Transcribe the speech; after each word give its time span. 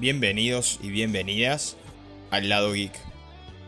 Bienvenidos 0.00 0.80
y 0.82 0.88
bienvenidas 0.88 1.76
al 2.30 2.48
Lado 2.48 2.72
Geek, 2.72 2.98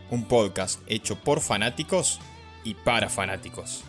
un 0.09 0.27
podcast 0.27 0.81
hecho 0.87 1.15
por 1.15 1.41
fanáticos 1.41 2.19
y 2.63 2.73
para 2.73 3.07
fanáticos. 3.07 3.83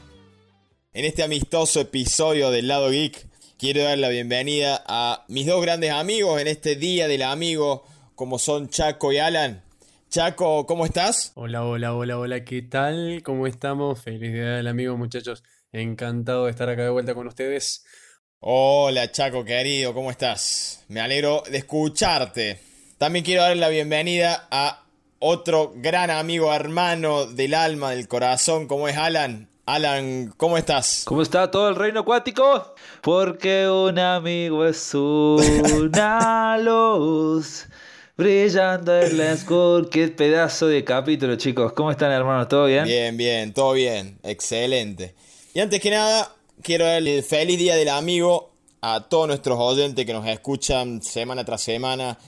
En 0.92 1.06
este 1.06 1.22
amistoso 1.22 1.80
episodio 1.80 2.50
del 2.50 2.68
Lado 2.68 2.90
Geek, 2.90 3.28
quiero 3.56 3.82
dar 3.84 3.96
la 3.96 4.10
bienvenida 4.10 4.84
a 4.86 5.24
mis 5.26 5.46
dos 5.46 5.62
grandes 5.62 5.92
amigos 5.92 6.38
en 6.38 6.48
este 6.48 6.76
Día 6.76 7.08
del 7.08 7.22
Amigo, 7.22 7.86
como 8.14 8.38
son 8.38 8.68
Chaco 8.68 9.10
y 9.10 9.16
Alan. 9.16 9.64
Chaco, 10.10 10.66
¿cómo 10.66 10.84
estás? 10.84 11.32
Hola, 11.36 11.64
hola, 11.64 11.94
hola, 11.94 12.18
hola, 12.18 12.44
¿qué 12.44 12.60
tal? 12.60 13.22
¿Cómo 13.24 13.46
estamos? 13.46 14.02
Feliz 14.02 14.34
Día 14.34 14.56
del 14.56 14.66
Amigo, 14.66 14.98
muchachos. 14.98 15.44
Encantado 15.72 16.44
de 16.44 16.50
estar 16.50 16.68
acá 16.68 16.82
de 16.82 16.90
vuelta 16.90 17.14
con 17.14 17.26
ustedes. 17.26 17.86
Hola 18.46 19.10
Chaco 19.10 19.42
querido, 19.42 19.94
¿cómo 19.94 20.10
estás? 20.10 20.84
Me 20.88 21.00
alegro 21.00 21.42
de 21.50 21.56
escucharte. 21.56 22.60
También 22.98 23.24
quiero 23.24 23.40
darle 23.40 23.56
la 23.56 23.70
bienvenida 23.70 24.48
a 24.50 24.84
otro 25.18 25.72
gran 25.76 26.10
amigo, 26.10 26.52
hermano 26.52 27.24
del 27.24 27.54
alma, 27.54 27.92
del 27.92 28.06
corazón, 28.06 28.66
como 28.66 28.86
es 28.86 28.98
Alan. 28.98 29.48
Alan, 29.64 30.34
¿cómo 30.36 30.58
estás? 30.58 31.04
¿Cómo 31.06 31.22
está 31.22 31.50
todo 31.50 31.70
el 31.70 31.76
reino 31.76 32.00
acuático? 32.00 32.74
Porque 33.00 33.66
un 33.66 33.98
amigo 33.98 34.66
es 34.66 34.92
una 34.92 36.58
luz 36.62 37.64
brillando 38.14 39.00
en 39.00 39.16
la 39.16 39.32
oscuridad. 39.32 39.88
Qué 39.88 40.08
pedazo 40.08 40.66
de 40.66 40.84
capítulo, 40.84 41.36
chicos. 41.36 41.72
¿Cómo 41.72 41.90
están, 41.90 42.12
hermanos? 42.12 42.46
¿Todo 42.48 42.66
bien? 42.66 42.84
Bien, 42.84 43.16
bien, 43.16 43.54
todo 43.54 43.72
bien. 43.72 44.18
Excelente. 44.22 45.14
Y 45.54 45.60
antes 45.60 45.80
que 45.80 45.88
nada, 45.88 46.30
quiero 46.62 46.86
darle 46.86 47.18
el 47.18 47.24
feliz 47.24 47.58
día 47.58 47.76
del 47.76 47.88
amigo 47.88 48.50
a 48.80 49.06
todos 49.08 49.26
nuestros 49.26 49.58
oyentes 49.58 50.04
que 50.04 50.12
nos 50.12 50.26
escuchan 50.26 51.02
semana 51.02 51.44
tras 51.44 51.62
semana, 51.62 52.18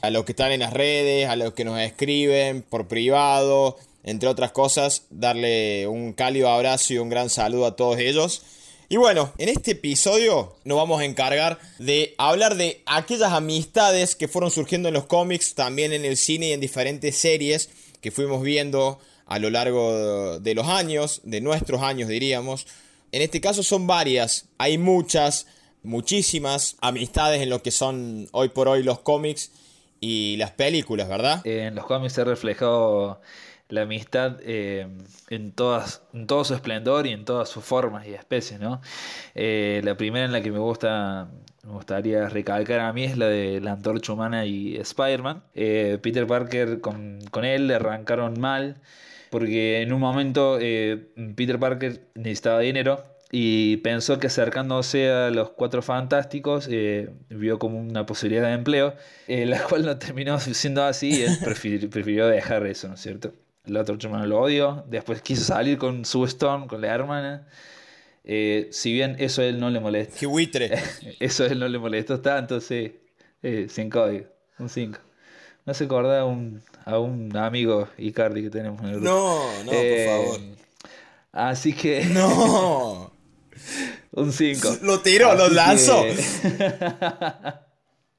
a 0.00 0.10
los 0.10 0.24
que 0.24 0.32
están 0.32 0.52
en 0.52 0.60
las 0.60 0.72
redes, 0.72 1.28
a 1.28 1.36
los 1.36 1.52
que 1.52 1.64
nos 1.64 1.78
escriben 1.80 2.62
por 2.62 2.88
privado, 2.88 3.76
entre 4.04 4.28
otras 4.28 4.52
cosas, 4.52 5.02
darle 5.10 5.86
un 5.86 6.12
cálido 6.12 6.48
abrazo 6.48 6.94
y 6.94 6.98
un 6.98 7.08
gran 7.08 7.28
saludo 7.28 7.66
a 7.66 7.76
todos 7.76 7.98
ellos. 7.98 8.42
Y 8.88 8.98
bueno, 8.98 9.32
en 9.36 9.48
este 9.48 9.72
episodio 9.72 10.54
nos 10.64 10.78
vamos 10.78 11.00
a 11.00 11.04
encargar 11.04 11.58
de 11.78 12.14
hablar 12.18 12.54
de 12.54 12.82
aquellas 12.86 13.32
amistades 13.32 14.14
que 14.14 14.28
fueron 14.28 14.52
surgiendo 14.52 14.88
en 14.88 14.94
los 14.94 15.06
cómics, 15.06 15.54
también 15.54 15.92
en 15.92 16.04
el 16.04 16.16
cine 16.16 16.48
y 16.48 16.52
en 16.52 16.60
diferentes 16.60 17.16
series 17.16 17.68
que 18.00 18.12
fuimos 18.12 18.42
viendo 18.42 19.00
a 19.26 19.40
lo 19.40 19.50
largo 19.50 20.38
de 20.38 20.54
los 20.54 20.68
años, 20.68 21.20
de 21.24 21.40
nuestros 21.40 21.82
años 21.82 22.08
diríamos. 22.08 22.66
En 23.16 23.22
este 23.22 23.40
caso 23.40 23.62
son 23.62 23.86
varias, 23.86 24.46
hay 24.58 24.76
muchas, 24.76 25.46
muchísimas 25.82 26.76
amistades 26.82 27.40
en 27.40 27.48
lo 27.48 27.62
que 27.62 27.70
son 27.70 28.28
hoy 28.32 28.50
por 28.50 28.68
hoy 28.68 28.82
los 28.82 28.98
cómics 28.98 29.52
y 30.00 30.36
las 30.36 30.50
películas, 30.50 31.08
¿verdad? 31.08 31.40
En 31.46 31.74
los 31.74 31.86
cómics 31.86 32.12
se 32.12 32.20
ha 32.20 32.24
reflejado 32.24 33.22
la 33.70 33.80
amistad 33.80 34.36
eh, 34.42 34.86
en, 35.30 35.52
todas, 35.52 36.02
en 36.12 36.26
todo 36.26 36.44
su 36.44 36.52
esplendor 36.52 37.06
y 37.06 37.12
en 37.12 37.24
todas 37.24 37.48
sus 37.48 37.64
formas 37.64 38.06
y 38.06 38.12
especies, 38.12 38.60
¿no? 38.60 38.82
Eh, 39.34 39.80
la 39.82 39.96
primera 39.96 40.26
en 40.26 40.32
la 40.32 40.42
que 40.42 40.52
me 40.52 40.58
gusta 40.58 41.30
me 41.62 41.72
gustaría 41.72 42.28
recalcar 42.28 42.80
a 42.80 42.92
mí 42.92 43.04
es 43.04 43.16
la 43.16 43.28
de 43.28 43.62
la 43.62 43.72
antorcha 43.72 44.12
humana 44.12 44.44
y 44.44 44.76
Spider-Man. 44.76 45.42
Eh, 45.54 45.98
Peter 46.02 46.26
Parker 46.26 46.82
con, 46.82 47.20
con 47.30 47.46
él 47.46 47.66
le 47.66 47.76
arrancaron 47.76 48.38
mal 48.38 48.76
porque 49.36 49.82
en 49.82 49.92
un 49.92 50.00
momento 50.00 50.56
eh, 50.58 51.08
Peter 51.34 51.58
Parker 51.58 52.08
necesitaba 52.14 52.60
dinero 52.60 53.04
y 53.30 53.76
pensó 53.76 54.18
que 54.18 54.28
acercándose 54.28 55.10
a 55.10 55.28
los 55.28 55.50
cuatro 55.50 55.82
fantásticos 55.82 56.66
eh, 56.70 57.10
vio 57.28 57.58
como 57.58 57.78
una 57.78 58.06
posibilidad 58.06 58.46
de 58.46 58.54
empleo, 58.54 58.94
eh, 59.28 59.44
la 59.44 59.62
cual 59.62 59.84
no 59.84 59.98
terminó 59.98 60.40
siendo 60.40 60.82
así 60.84 61.18
y 61.18 61.22
él 61.24 61.36
prefirió, 61.90 62.28
dejar 62.28 62.66
eso, 62.66 62.88
¿no 62.88 62.94
es 62.94 63.00
cierto? 63.00 63.34
El 63.66 63.76
otro 63.76 63.98
hermano 64.00 64.24
lo 64.24 64.40
odió, 64.40 64.86
después 64.88 65.20
quiso 65.20 65.44
salir 65.44 65.76
con 65.76 66.06
su 66.06 66.24
Stone, 66.24 66.66
con 66.66 66.80
la 66.80 66.94
hermana. 66.94 67.46
si 68.24 68.90
bien 68.94 69.16
eso 69.18 69.42
a 69.42 69.44
él 69.44 69.60
no 69.60 69.68
le 69.68 69.80
molesta. 69.80 70.16
¡Qué 70.18 70.24
buitre! 70.24 70.70
eso 71.20 71.44
a 71.44 71.48
él 71.48 71.58
no 71.58 71.68
le 71.68 71.78
molestó 71.78 72.22
tanto, 72.22 72.58
sí. 72.58 73.00
sin 73.68 73.90
código, 73.90 74.28
un 74.58 74.70
5. 74.70 74.98
No 75.66 75.74
se 75.74 75.84
acuerda 75.84 76.24
un, 76.24 76.62
a 76.86 76.98
un 76.98 77.36
amigo 77.36 77.88
Icardi 77.98 78.42
que 78.44 78.50
tenemos 78.50 78.80
en 78.80 78.86
el 78.86 79.00
grupo. 79.00 79.10
No, 79.10 79.64
no, 79.64 79.72
por 79.72 79.74
eh, 79.74 80.06
favor. 80.08 80.40
Así 81.32 81.74
que. 81.74 82.06
¡No! 82.06 83.12
un 84.12 84.32
5. 84.32 84.78
Lo 84.82 85.00
tiró, 85.00 85.34
lo 85.34 85.48
lanzó. 85.48 86.04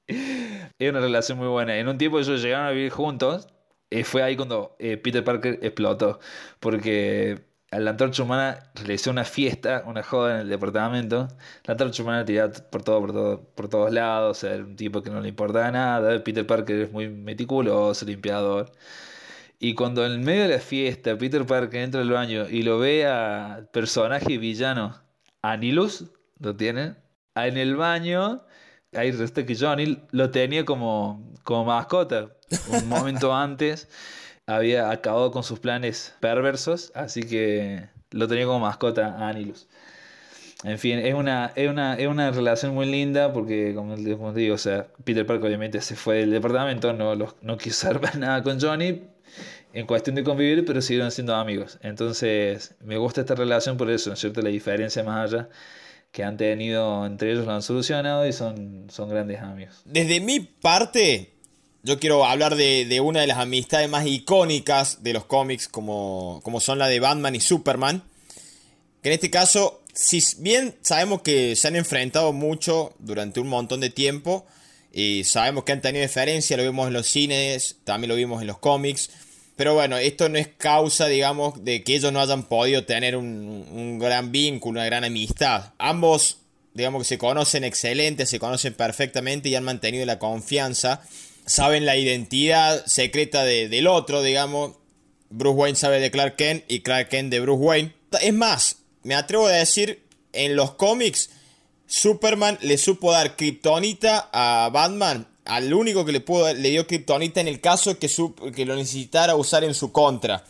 es 0.07 0.89
una 0.89 0.99
relación 0.99 1.37
muy 1.37 1.47
buena. 1.47 1.77
En 1.77 1.87
un 1.87 1.97
tiempo 1.97 2.19
ellos 2.19 2.41
llegaron 2.43 2.67
a 2.67 2.71
vivir 2.71 2.91
juntos. 2.91 3.47
Y 3.89 4.03
fue 4.03 4.21
ahí 4.21 4.35
cuando 4.35 4.75
eh, 4.79 4.97
Peter 4.97 5.23
Parker 5.23 5.59
explotó. 5.61 6.19
Porque 6.59 7.39
a 7.71 7.79
la 7.79 7.91
antorcha 7.91 8.23
humana 8.23 8.71
realizó 8.75 9.11
una 9.11 9.25
fiesta, 9.25 9.83
una 9.85 10.01
joda 10.03 10.35
en 10.35 10.41
el 10.41 10.49
departamento. 10.49 11.27
La 11.65 11.73
antorcha 11.73 12.01
humana 12.03 12.23
tiraba 12.25 12.53
por 12.53 12.83
todo, 12.83 13.01
por 13.01 13.11
todo, 13.11 13.41
por 13.55 13.69
todos 13.69 13.91
lados, 13.91 14.43
era 14.43 14.63
un 14.63 14.75
tipo 14.75 15.03
que 15.03 15.09
no 15.09 15.19
le 15.21 15.29
importaba 15.29 15.69
nada. 15.71 16.23
Peter 16.23 16.47
Parker 16.47 16.79
es 16.81 16.91
muy 16.91 17.09
meticuloso, 17.09 18.05
limpiador. 18.05 18.71
Y 19.59 19.73
cuando 19.73 20.05
en 20.05 20.23
medio 20.23 20.43
de 20.43 20.49
la 20.49 20.59
fiesta 20.59 21.17
Peter 21.17 21.45
Parker 21.45 21.81
entra 21.81 22.01
al 22.01 22.11
baño 22.11 22.47
y 22.49 22.61
lo 22.63 22.79
ve 22.79 23.07
a 23.07 23.67
personaje 23.73 24.37
villano 24.37 24.95
Anilus, 25.41 26.05
lo 26.39 26.55
tiene, 26.55 26.95
en 27.35 27.57
el 27.57 27.75
baño, 27.75 28.43
ahí 28.93 29.11
resulta 29.11 29.45
que 29.45 29.55
Johnny 29.55 29.99
lo 30.11 30.29
tenía 30.31 30.65
como, 30.65 31.33
como 31.43 31.65
mascota. 31.65 32.29
Un 32.69 32.87
momento 32.87 33.35
antes 33.35 33.89
había 34.47 34.89
acabado 34.89 35.31
con 35.31 35.43
sus 35.43 35.59
planes 35.59 36.15
perversos, 36.19 36.91
así 36.95 37.21
que 37.21 37.89
lo 38.11 38.27
tenía 38.27 38.45
como 38.45 38.61
mascota 38.61 39.15
a 39.17 39.29
Anilus. 39.29 39.67
En 40.63 40.79
fin, 40.79 40.97
es 40.97 41.13
una, 41.13 41.51
es 41.55 41.69
una, 41.69 41.95
es 41.95 42.07
una 42.07 42.31
relación 42.31 42.73
muy 42.73 42.87
linda 42.87 43.31
porque, 43.31 43.73
como, 43.75 43.95
te 43.95 44.39
digo, 44.39 44.55
o 44.55 44.57
sea, 44.57 44.87
Peter 45.03 45.25
Parker 45.25 45.45
obviamente 45.45 45.81
se 45.81 45.95
fue 45.95 46.17
del 46.17 46.31
departamento, 46.31 46.93
no, 46.93 47.15
no 47.15 47.57
quiso 47.57 47.89
hacer 47.89 48.15
nada 48.17 48.41
con 48.41 48.59
Johnny 48.59 49.03
en 49.73 49.85
cuestión 49.85 50.15
de 50.15 50.23
convivir, 50.23 50.65
pero 50.65 50.81
siguieron 50.81 51.11
siendo 51.11 51.35
amigos. 51.35 51.77
Entonces, 51.83 52.73
me 52.81 52.97
gusta 52.97 53.21
esta 53.21 53.35
relación 53.35 53.77
por 53.77 53.91
eso, 53.91 54.09
¿no 54.09 54.15
es 54.15 54.19
cierto? 54.19 54.41
La 54.41 54.49
diferencia 54.49 55.03
más 55.03 55.31
allá 55.31 55.49
que 56.11 56.23
han 56.23 56.37
tenido 56.37 57.05
entre 57.05 57.33
ellos 57.33 57.45
lo 57.45 57.51
han 57.51 57.61
solucionado 57.61 58.25
y 58.25 58.33
son, 58.33 58.87
son 58.89 59.09
grandes 59.09 59.41
amigos. 59.41 59.83
Desde 59.85 60.19
mi 60.19 60.39
parte, 60.39 61.36
yo 61.87 61.99
quiero 61.99 62.25
hablar 62.25 62.57
de, 62.57 62.99
una 62.99 63.21
de 63.21 63.27
las 63.27 63.37
amistades 63.37 63.89
más 63.89 64.05
icónicas 64.05 65.03
de 65.03 65.13
los 65.13 65.23
cómics, 65.23 65.69
como, 65.69 66.41
como 66.43 66.59
son 66.59 66.79
la 66.79 66.89
de 66.89 66.99
Batman 66.99 67.33
y 67.33 67.39
Superman. 67.39 68.03
Que 69.01 69.07
en 69.07 69.13
este 69.13 69.31
caso, 69.31 69.81
si 69.93 70.21
bien 70.39 70.75
sabemos 70.81 71.21
que 71.21 71.55
se 71.55 71.69
han 71.69 71.77
enfrentado 71.77 72.33
mucho 72.33 72.93
durante 72.99 73.39
un 73.39 73.47
montón 73.47 73.79
de 73.79 73.89
tiempo, 73.89 74.45
y 74.91 75.23
sabemos 75.23 75.63
que 75.63 75.71
han 75.71 75.79
tenido 75.79 76.01
diferencia, 76.01 76.57
lo 76.57 76.63
vimos 76.63 76.87
en 76.87 76.93
los 76.93 77.07
cines, 77.07 77.77
también 77.85 78.09
lo 78.09 78.15
vimos 78.15 78.41
en 78.41 78.47
los 78.47 78.57
cómics. 78.57 79.09
Pero 79.55 79.73
bueno, 79.73 79.95
esto 79.95 80.27
no 80.27 80.37
es 80.37 80.49
causa, 80.49 81.07
digamos, 81.07 81.63
de 81.63 81.85
que 81.85 81.95
ellos 81.95 82.11
no 82.11 82.19
hayan 82.19 82.43
podido 82.43 82.83
tener 82.83 83.15
un, 83.15 83.65
un 83.71 83.97
gran 83.97 84.33
vínculo, 84.33 84.81
una 84.81 84.85
gran 84.85 85.05
amistad. 85.05 85.71
Ambos, 85.77 86.39
digamos 86.73 87.03
que 87.03 87.07
se 87.07 87.17
conocen 87.17 87.63
excelente, 87.63 88.25
se 88.25 88.39
conocen 88.39 88.73
perfectamente 88.73 89.47
y 89.47 89.55
han 89.55 89.63
mantenido 89.63 90.05
la 90.05 90.19
confianza 90.19 91.01
saben 91.47 91.85
la 91.85 91.95
identidad 91.95 92.85
secreta 92.85 93.43
del 93.43 93.87
otro, 93.87 94.21
digamos. 94.21 94.75
Bruce 95.29 95.57
Wayne 95.57 95.75
sabe 95.75 95.99
de 95.99 96.11
Clark 96.11 96.35
Kent 96.35 96.63
y 96.67 96.81
Clark 96.81 97.09
Kent 97.09 97.31
de 97.31 97.39
Bruce 97.39 97.63
Wayne. 97.63 97.93
Es 98.21 98.33
más, 98.33 98.77
me 99.03 99.15
atrevo 99.15 99.47
a 99.47 99.51
decir, 99.51 100.03
en 100.33 100.55
los 100.55 100.71
cómics, 100.71 101.31
Superman 101.87 102.59
le 102.61 102.77
supo 102.77 103.11
dar 103.11 103.35
Kryptonita 103.35 104.29
a 104.31 104.69
Batman. 104.71 105.27
Al 105.45 105.73
único 105.73 106.03
que 106.03 106.11
le, 106.11 106.19
pudo, 106.19 106.53
le 106.53 106.69
dio 106.69 106.85
Kryptonita 106.85 107.39
en 107.39 107.47
el 107.47 107.61
caso 107.61 107.97
que, 107.97 108.09
que 108.53 108.65
lo 108.65 108.75
necesitara 108.75 109.35
usar 109.35 109.63
en 109.63 109.73
su 109.73 109.93
contra. 109.93 110.43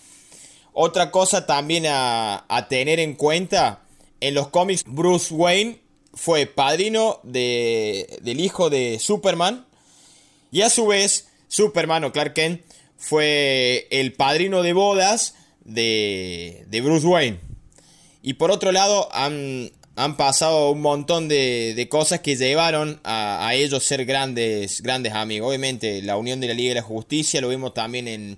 Otra 0.73 1.11
cosa 1.11 1.45
también 1.45 1.85
a, 1.87 2.45
a 2.47 2.67
tener 2.67 2.99
en 2.99 3.13
cuenta, 3.13 3.83
en 4.19 4.33
los 4.33 4.47
cómics 4.49 4.83
Bruce 4.85 5.33
Wayne 5.33 5.79
fue 6.13 6.47
padrino 6.47 7.19
de, 7.21 8.19
del 8.23 8.39
hijo 8.39 8.71
de 8.71 8.97
Superman 8.99 9.66
y 10.51 10.61
a 10.61 10.69
su 10.69 10.87
vez, 10.87 11.27
Superman 11.47 12.03
o 12.03 12.11
Clark 12.11 12.33
Kent 12.33 12.61
fue 12.97 13.87
el 13.91 14.13
padrino 14.13 14.63
de 14.63 14.73
bodas 14.73 15.35
de, 15.63 16.65
Bruce 16.83 17.05
Wayne. 17.05 17.39
Y 18.21 18.33
por 18.33 18.51
otro 18.51 18.71
lado, 18.71 19.09
han, 19.11 19.71
pasado 20.17 20.71
un 20.71 20.81
montón 20.81 21.27
de, 21.27 21.87
cosas 21.89 22.21
que 22.21 22.35
llevaron 22.35 22.99
a, 23.03 23.51
ellos 23.53 23.83
ser 23.83 24.05
grandes, 24.05 24.81
grandes 24.81 25.13
amigos. 25.13 25.49
Obviamente, 25.49 26.01
la 26.01 26.17
unión 26.17 26.39
de 26.39 26.47
la 26.47 26.53
Liga 26.53 26.69
de 26.69 26.75
la 26.75 26.81
Justicia 26.81 27.41
lo 27.41 27.49
vimos 27.49 27.73
también 27.73 28.07
en, 28.07 28.37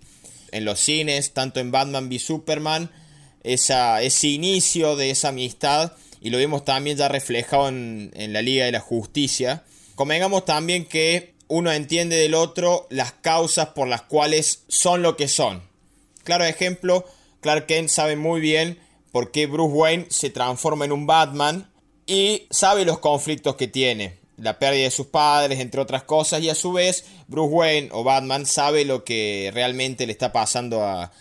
los 0.52 0.80
cines, 0.80 1.32
tanto 1.34 1.60
en 1.60 1.72
Batman 1.72 2.08
v 2.08 2.20
Superman, 2.20 2.90
esa, 3.44 4.02
ese 4.02 4.28
inicio 4.28 4.96
de 4.96 5.12
esa 5.12 5.30
amistad. 5.30 5.94
Y 6.22 6.32
lo 6.32 6.38
vimos 6.38 6.66
también 6.66 6.98
ya 6.98 7.08
reflejado 7.08 7.70
en, 7.70 8.12
en 8.14 8.34
la 8.34 8.42
Liga 8.42 8.66
de 8.66 8.74
la 8.74 8.82
Justicia. 8.82 9.64
Convengamos 9.96 10.46
también 10.46 10.86
que 10.86 11.34
uno 11.50 11.72
entiende 11.72 12.16
del 12.16 12.36
otro 12.36 12.88
las 12.90 13.12
causas 13.12 13.70
por 13.70 13.88
las 13.88 14.04
cuales 14.04 14.64
son 14.70 15.02
lo 15.02 15.18
que 15.18 15.28
son. 15.28 15.62
Claro 16.24 16.46
ejemplo, 16.46 17.06
Clark 17.42 17.66
Kent 17.66 17.90
sabe 17.90 18.16
muy 18.16 18.40
bien 18.40 18.80
por 19.12 19.32
qué 19.32 19.48
Bruce 19.48 19.74
Wayne 19.74 20.06
se 20.10 20.30
transforma 20.30 20.86
en 20.86 20.92
un 20.92 21.08
Batman 21.08 21.70
y 22.06 22.48
sabe 22.52 22.86
los 22.86 23.00
conflictos 23.00 23.56
que 23.56 23.68
tiene, 23.68 24.18
la 24.38 24.60
pérdida 24.60 24.84
de 24.84 24.92
sus 24.92 25.08
padres, 25.08 25.60
entre 25.60 25.82
otras 25.82 26.04
cosas, 26.04 26.42
y 26.42 26.50
a 26.50 26.56
su 26.56 26.72
vez 26.72 27.06
Bruce 27.28 27.54
Wayne 27.54 27.90
o 27.92 28.04
Batman 28.04 28.46
sabe 28.46 28.86
lo 28.86 29.04
que 29.04 29.50
realmente 29.54 30.06
le 30.06 30.12
está 30.12 30.32
pasando 30.32 30.84
a, 30.84 31.12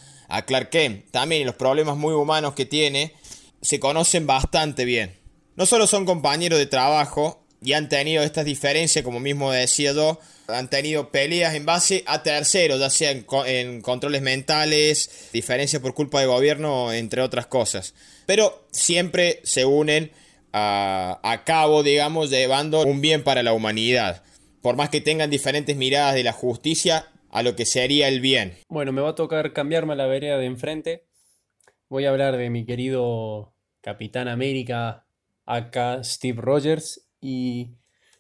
Clark 0.47 0.69
Kent. 0.69 1.11
También 1.11 1.47
los 1.47 1.55
problemas 1.55 1.97
muy 1.97 2.13
humanos 2.13 2.53
que 2.53 2.67
tiene 2.67 3.15
se 3.63 3.81
conocen 3.81 4.27
bastante 4.27 4.85
bien. 4.85 5.19
No 5.57 5.65
solo 5.65 5.87
son 5.87 6.05
compañeros 6.05 6.59
de 6.59 6.67
trabajo 6.67 7.43
y 7.61 7.73
han 7.73 7.89
tenido 7.89 8.23
estas 8.23 8.45
diferencias, 8.45 9.05
como 9.05 9.21
mismo 9.21 9.51
decía 9.51 9.93
yo, 9.93 10.21
han 10.47 10.71
tenido 10.71 11.11
peleas 11.11 11.55
en 11.55 11.67
base 11.67 12.05
a 12.07 12.23
terceros, 12.23 12.81
ya 12.81 12.91
sea 12.91 13.11
en, 13.11 13.83
controles 13.83 14.23
mentales, 14.23 15.29
diferencias 15.33 15.83
por 15.83 15.95
culpa 15.95 16.21
de 16.21 16.27
gobierno, 16.27 16.93
entre 16.93 17.23
otras 17.23 17.47
cosas. 17.47 17.95
Pero 18.27 18.67
siempre 18.71 19.41
se 19.43 19.65
unen 19.65 20.13
a, 20.53 21.21
a 21.23 21.45
cabo, 21.45 21.83
digamos, 21.83 22.31
llevando 22.31 22.83
un 22.83 23.01
bien 23.01 23.23
para 23.25 23.43
la 23.43 23.53
humanidad. 23.53 24.23
Por 24.63 24.77
más 24.77 24.89
que 24.89 25.01
tengan 25.01 25.31
diferentes 25.31 25.77
miradas 25.77 26.15
de 26.15 26.25
la 26.25 26.33
justicia 26.33 27.07
a 27.31 27.43
lo 27.43 27.57
que 27.57 27.67
sería 27.67 28.09
el 28.09 28.21
bien. 28.21 28.57
Bueno, 28.69 28.93
me 28.93 29.03
va 29.03 29.11
a 29.11 29.15
tocar 29.15 29.53
cambiarme 29.53 29.93
a 29.93 29.97
la 29.97 30.07
vereda 30.07 30.39
de 30.39 30.47
enfrente. 30.47 31.05
Voy 31.89 32.05
a 32.05 32.11
hablar 32.11 32.37
de 32.37 32.51
mi 32.51 32.65
querido 32.65 33.55
Capitán 33.81 34.29
América, 34.29 35.07
acá 35.45 36.03
Steve 36.05 36.41
Rogers, 36.41 37.08
y 37.21 37.77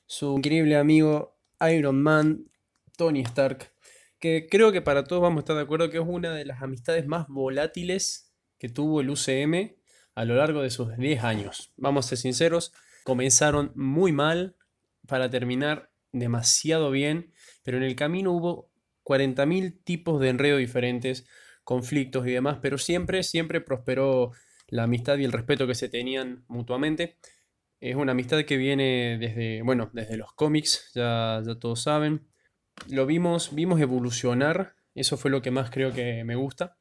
su 0.07 0.37
increíble 0.37 0.77
amigo 0.77 1.39
Iron 1.71 2.03
Man, 2.03 2.51
Tony 2.97 3.21
Stark, 3.21 3.73
que 4.19 4.49
creo 4.51 4.73
que 4.73 4.83
para 4.83 5.05
todos 5.05 5.23
vamos 5.23 5.39
a 5.39 5.41
estar 5.41 5.57
de 5.57 5.63
acuerdo 5.63 5.91
que 5.91 5.99
es 5.99 6.05
una 6.07 6.35
de 6.35 6.45
las 6.45 6.63
amistades 6.63 7.07
más 7.07 7.29
volátiles 7.29 8.33
que 8.59 8.69
tuvo 8.69 9.01
el 9.01 9.11
UCM 9.11 9.77
a 10.15 10.25
lo 10.25 10.35
largo 10.35 10.63
de 10.63 10.71
sus 10.71 10.97
10 10.97 11.23
años. 11.23 11.73
Vamos 11.77 12.07
a 12.07 12.09
ser 12.09 12.19
sinceros, 12.19 12.73
comenzaron 13.05 13.73
muy 13.75 14.13
mal 14.13 14.57
para 15.07 15.31
terminar 15.31 15.91
demasiado 16.13 16.91
bien, 16.91 17.33
pero 17.63 17.77
en 17.77 17.85
el 17.85 17.95
camino 17.95 18.33
hubo 18.33 18.71
40.000 19.05 19.79
tipos 19.85 20.21
de 20.21 20.29
enredo 20.29 20.57
diferentes, 20.57 21.27
conflictos 21.65 22.27
y 22.27 22.33
demás, 22.33 22.59
pero 22.61 22.79
siempre, 22.79 23.23
siempre 23.23 23.61
prosperó 23.61 24.33
la 24.69 24.85
amistad 24.85 25.19
y 25.19 25.25
el 25.25 25.33
respeto 25.33 25.67
que 25.67 25.75
se 25.75 25.89
tenían 25.89 26.45
mutuamente. 26.49 27.17
Es 27.81 27.95
una 27.95 28.13
amistad 28.13 28.45
que 28.45 28.57
viene 28.57 29.19
desde, 29.19 29.63
bueno, 29.63 29.91
desde 29.93 30.17
los 30.17 30.33
cómics, 30.33 30.91
ya, 30.95 31.41
ya 31.47 31.55
todos 31.59 31.83
saben. 31.83 32.27
Lo 32.89 33.07
vimos, 33.07 33.55
vimos 33.55 33.81
evolucionar, 33.81 34.75
eso 34.95 35.17
fue 35.17 35.31
lo 35.31 35.43
que 35.43 35.53
más 35.53 35.71
creo 35.71 35.93
que 35.93 36.25
me 36.25 36.35
gusta. 36.35 36.77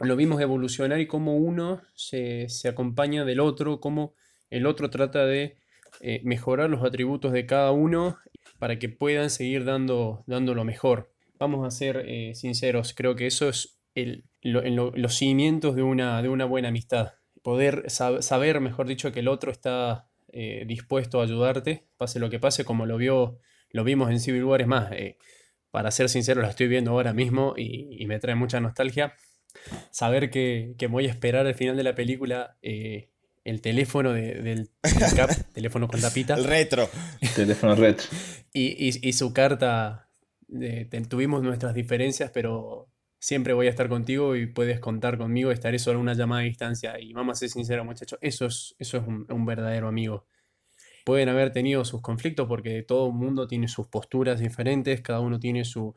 Lo 0.00 0.16
vimos 0.16 0.40
evolucionar 0.40 0.98
y 1.00 1.06
cómo 1.06 1.36
uno 1.36 1.82
se, 1.94 2.48
acompaña 2.68 3.24
del 3.24 3.38
otro, 3.38 3.80
cómo 3.80 4.14
el 4.48 4.66
otro 4.66 4.90
trata 4.90 5.26
de 5.26 5.58
eh, 6.00 6.22
mejorar 6.24 6.70
los 6.70 6.82
atributos 6.82 7.32
de 7.32 7.46
cada 7.46 7.70
uno 7.70 8.18
para 8.58 8.78
que 8.78 8.88
puedan 8.88 9.30
seguir 9.30 9.64
dando, 9.64 10.24
dando 10.26 10.54
lo 10.54 10.64
mejor. 10.64 11.12
Vamos 11.38 11.66
a 11.66 11.70
ser 11.70 12.04
eh, 12.08 12.34
sinceros, 12.34 12.94
creo 12.94 13.14
que 13.14 13.26
eso 13.26 13.48
es 13.48 13.80
el, 13.94 14.24
los 14.42 15.14
cimientos 15.14 15.76
de 15.76 15.82
una, 15.82 16.20
de 16.22 16.28
una 16.28 16.46
buena 16.46 16.68
amistad 16.68 17.12
poder 17.42 17.84
saber, 17.88 18.60
mejor 18.60 18.86
dicho, 18.86 19.12
que 19.12 19.20
el 19.20 19.28
otro 19.28 19.50
está 19.50 20.08
eh, 20.32 20.64
dispuesto 20.66 21.20
a 21.20 21.24
ayudarte, 21.24 21.86
pase 21.96 22.20
lo 22.20 22.30
que 22.30 22.38
pase, 22.38 22.64
como 22.64 22.86
lo 22.86 22.96
vio, 22.96 23.38
lo 23.70 23.84
vimos 23.84 24.10
en 24.10 24.20
Civil 24.20 24.44
War, 24.44 24.60
es 24.60 24.66
más, 24.66 24.92
eh, 24.92 25.16
para 25.70 25.90
ser 25.90 26.08
sincero, 26.08 26.42
la 26.42 26.48
estoy 26.48 26.68
viendo 26.68 26.92
ahora 26.92 27.12
mismo 27.12 27.54
y, 27.56 28.04
me 28.06 28.18
trae 28.18 28.34
mucha 28.34 28.60
nostalgia. 28.60 29.14
Saber 29.90 30.30
que, 30.30 30.74
voy 30.88 31.06
a 31.06 31.10
esperar 31.10 31.46
al 31.46 31.54
final 31.54 31.76
de 31.76 31.82
la 31.82 31.94
película 31.94 32.56
eh, 32.62 33.08
el 33.44 33.60
teléfono 33.60 34.12
del, 34.12 34.70
CAP, 34.82 35.30
teléfono 35.54 35.88
con 35.88 36.00
tapita. 36.00 36.34
El 36.34 36.44
retro. 36.44 36.88
teléfono 37.34 37.74
retro. 37.74 38.06
Y, 38.52 39.12
su 39.12 39.32
carta, 39.32 40.08
tuvimos 41.08 41.42
nuestras 41.42 41.74
diferencias, 41.74 42.30
pero 42.32 42.88
siempre 43.20 43.52
voy 43.52 43.66
a 43.66 43.70
estar 43.70 43.88
contigo 43.88 44.34
y 44.34 44.46
puedes 44.46 44.80
contar 44.80 45.18
conmigo, 45.18 45.52
estaré 45.52 45.78
solo 45.78 46.00
una 46.00 46.14
llamada 46.14 46.40
a 46.40 46.44
distancia. 46.44 46.98
Y 46.98 47.12
vamos 47.12 47.36
a 47.36 47.40
ser 47.40 47.50
sinceros, 47.50 47.86
muchachos, 47.86 48.18
eso 48.20 48.46
es, 48.46 48.74
eso 48.78 48.96
es 48.96 49.04
un, 49.06 49.46
verdadero 49.46 49.86
amigo. 49.86 50.26
Pueden 51.04 51.28
haber 51.28 51.52
tenido 51.52 51.84
sus 51.84 52.02
conflictos 52.02 52.46
porque 52.48 52.82
todo 52.82 53.10
mundo 53.10 53.46
tiene 53.46 53.68
sus 53.68 53.86
posturas 53.86 54.40
diferentes, 54.40 55.00
cada 55.02 55.20
uno 55.20 55.38
tiene 55.38 55.64
su, 55.64 55.94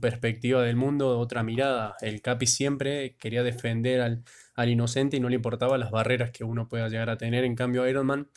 perspectiva 0.00 0.62
del 0.62 0.76
mundo, 0.76 1.18
otra 1.18 1.42
mirada. 1.42 1.96
El 2.00 2.20
Capi 2.22 2.46
siempre 2.46 3.16
quería 3.18 3.42
defender 3.42 4.00
al, 4.00 4.68
inocente 4.68 5.16
y 5.16 5.20
no 5.20 5.28
le 5.28 5.36
importaba 5.36 5.78
las 5.78 5.90
barreras 5.90 6.30
que 6.32 6.44
uno 6.44 6.68
pueda 6.68 6.88
llegar 6.88 7.08
a 7.10 7.16
tener. 7.16 7.44
En 7.44 7.56
cambio, 7.56 7.88
Iron 7.88 8.06
Man 8.06 8.28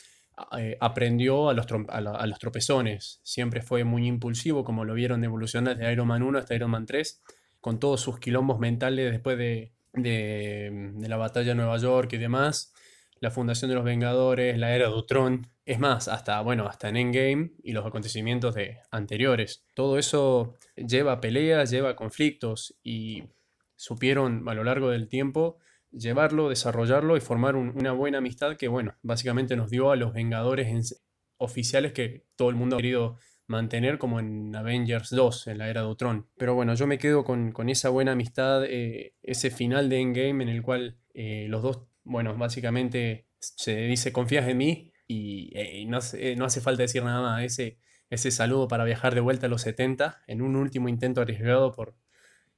eh, 0.58 0.78
aprendió 0.80 1.50
a 1.50 1.54
los, 1.54 1.66
a 1.90 2.28
los 2.28 2.40
tropezones. 2.40 3.20
Siempre 3.24 3.62
fue 3.62 3.84
muy 3.84 4.08
impulsivo, 4.08 4.64
como 4.64 4.86
lo 4.86 4.94
vieron 4.94 5.24
evolucionar 5.24 5.78
desde 5.78 5.92
Iron 5.92 6.08
Man 6.08 6.24
1 6.24 6.40
hasta 6.40 6.56
Iron 6.56 6.72
Man 6.72 6.86
3 6.86 7.22
con 7.62 7.80
todos 7.80 8.02
sus 8.02 8.20
quilombos 8.20 8.60
mentales 8.60 9.12
después 9.12 9.38
de, 9.38 9.72
la 9.94 11.18
batalla 11.18 11.50
de 11.50 11.56
Nueva 11.56 11.78
York 11.78 12.12
y 12.14 12.18
demás, 12.18 12.74
la 13.20 13.30
fundación 13.30 13.70
de 13.70 13.76
los 13.76 13.84
Vengadores, 13.84 14.58
la 14.58 14.76
era 14.76 14.90
de 14.90 14.96
Ultron, 14.96 15.48
es 15.64 15.80
más, 15.80 16.08
hasta, 16.08 16.42
bueno, 16.42 16.68
hasta 16.68 16.90
en 16.90 16.98
Endgame 16.98 17.52
y 17.64 17.72
los 17.72 17.86
acontecimientos 17.86 18.56
de 18.56 18.80
anteriores. 18.90 19.64
Todo 19.76 20.00
eso 20.00 20.56
lleva 20.76 21.22
peleas, 21.22 21.70
lleva 21.70 21.96
conflictos 21.96 22.76
y 22.84 23.24
supieron 23.76 24.48
a 24.50 24.54
lo 24.56 24.64
largo 24.64 24.90
del 24.90 25.08
tiempo 25.08 25.60
llevarlo, 25.92 26.50
desarrollarlo 26.50 27.16
y 27.16 27.22
formar 27.22 27.56
una 27.56 27.92
buena 27.92 28.20
amistad 28.20 28.58
que, 28.58 28.68
bueno, 28.68 28.96
básicamente 29.04 29.56
nos 29.56 29.70
dio 29.70 29.92
a 29.92 29.96
los 29.96 30.14
Vengadores 30.14 31.04
oficiales 31.38 31.94
que 31.94 32.26
todo 32.36 32.50
el 32.50 32.56
mundo 32.56 32.76
ha 32.76 32.80
querido 32.80 33.18
mantener 33.52 34.00
como 34.00 34.20
en 34.20 34.56
Avengers 34.56 35.12
2, 35.12 35.48
en 35.48 35.60
la 35.60 35.70
era 35.70 35.82
de 35.82 35.88
Ultron. 35.88 36.28
Pero 36.38 36.56
bueno, 36.56 36.74
yo 36.74 36.88
me 36.88 36.98
quedo 36.98 37.24
con, 37.24 37.54
esa 37.70 37.90
buena 37.90 38.14
amistad, 38.14 38.64
eh, 38.66 39.14
ese 39.22 39.52
final 39.52 39.90
de 39.90 40.00
Endgame 40.00 40.44
en 40.44 40.50
el 40.50 40.64
cual 40.64 40.98
eh, 41.14 41.46
los 41.50 41.62
dos, 41.62 41.84
bueno, 42.04 42.36
básicamente 42.36 43.28
se 43.40 43.76
dice 43.76 44.12
confías 44.12 44.48
en 44.48 44.58
mí 44.58 44.94
y, 45.08 45.52
eh, 45.54 45.86
no, 45.86 45.98
hace 46.46 46.62
falta 46.62 46.82
decir 46.82 47.04
nada 47.04 47.22
más. 47.22 47.44
Ese, 47.44 47.78
ese 48.10 48.32
saludo 48.32 48.68
para 48.68 48.86
viajar 48.86 49.14
de 49.14 49.22
vuelta 49.22 49.46
a 49.46 49.50
los 49.50 49.62
70 49.62 50.24
en 50.26 50.42
un 50.42 50.56
último 50.56 50.90
intento 50.90 51.22
arriesgado 51.22 51.72
por 51.72 51.96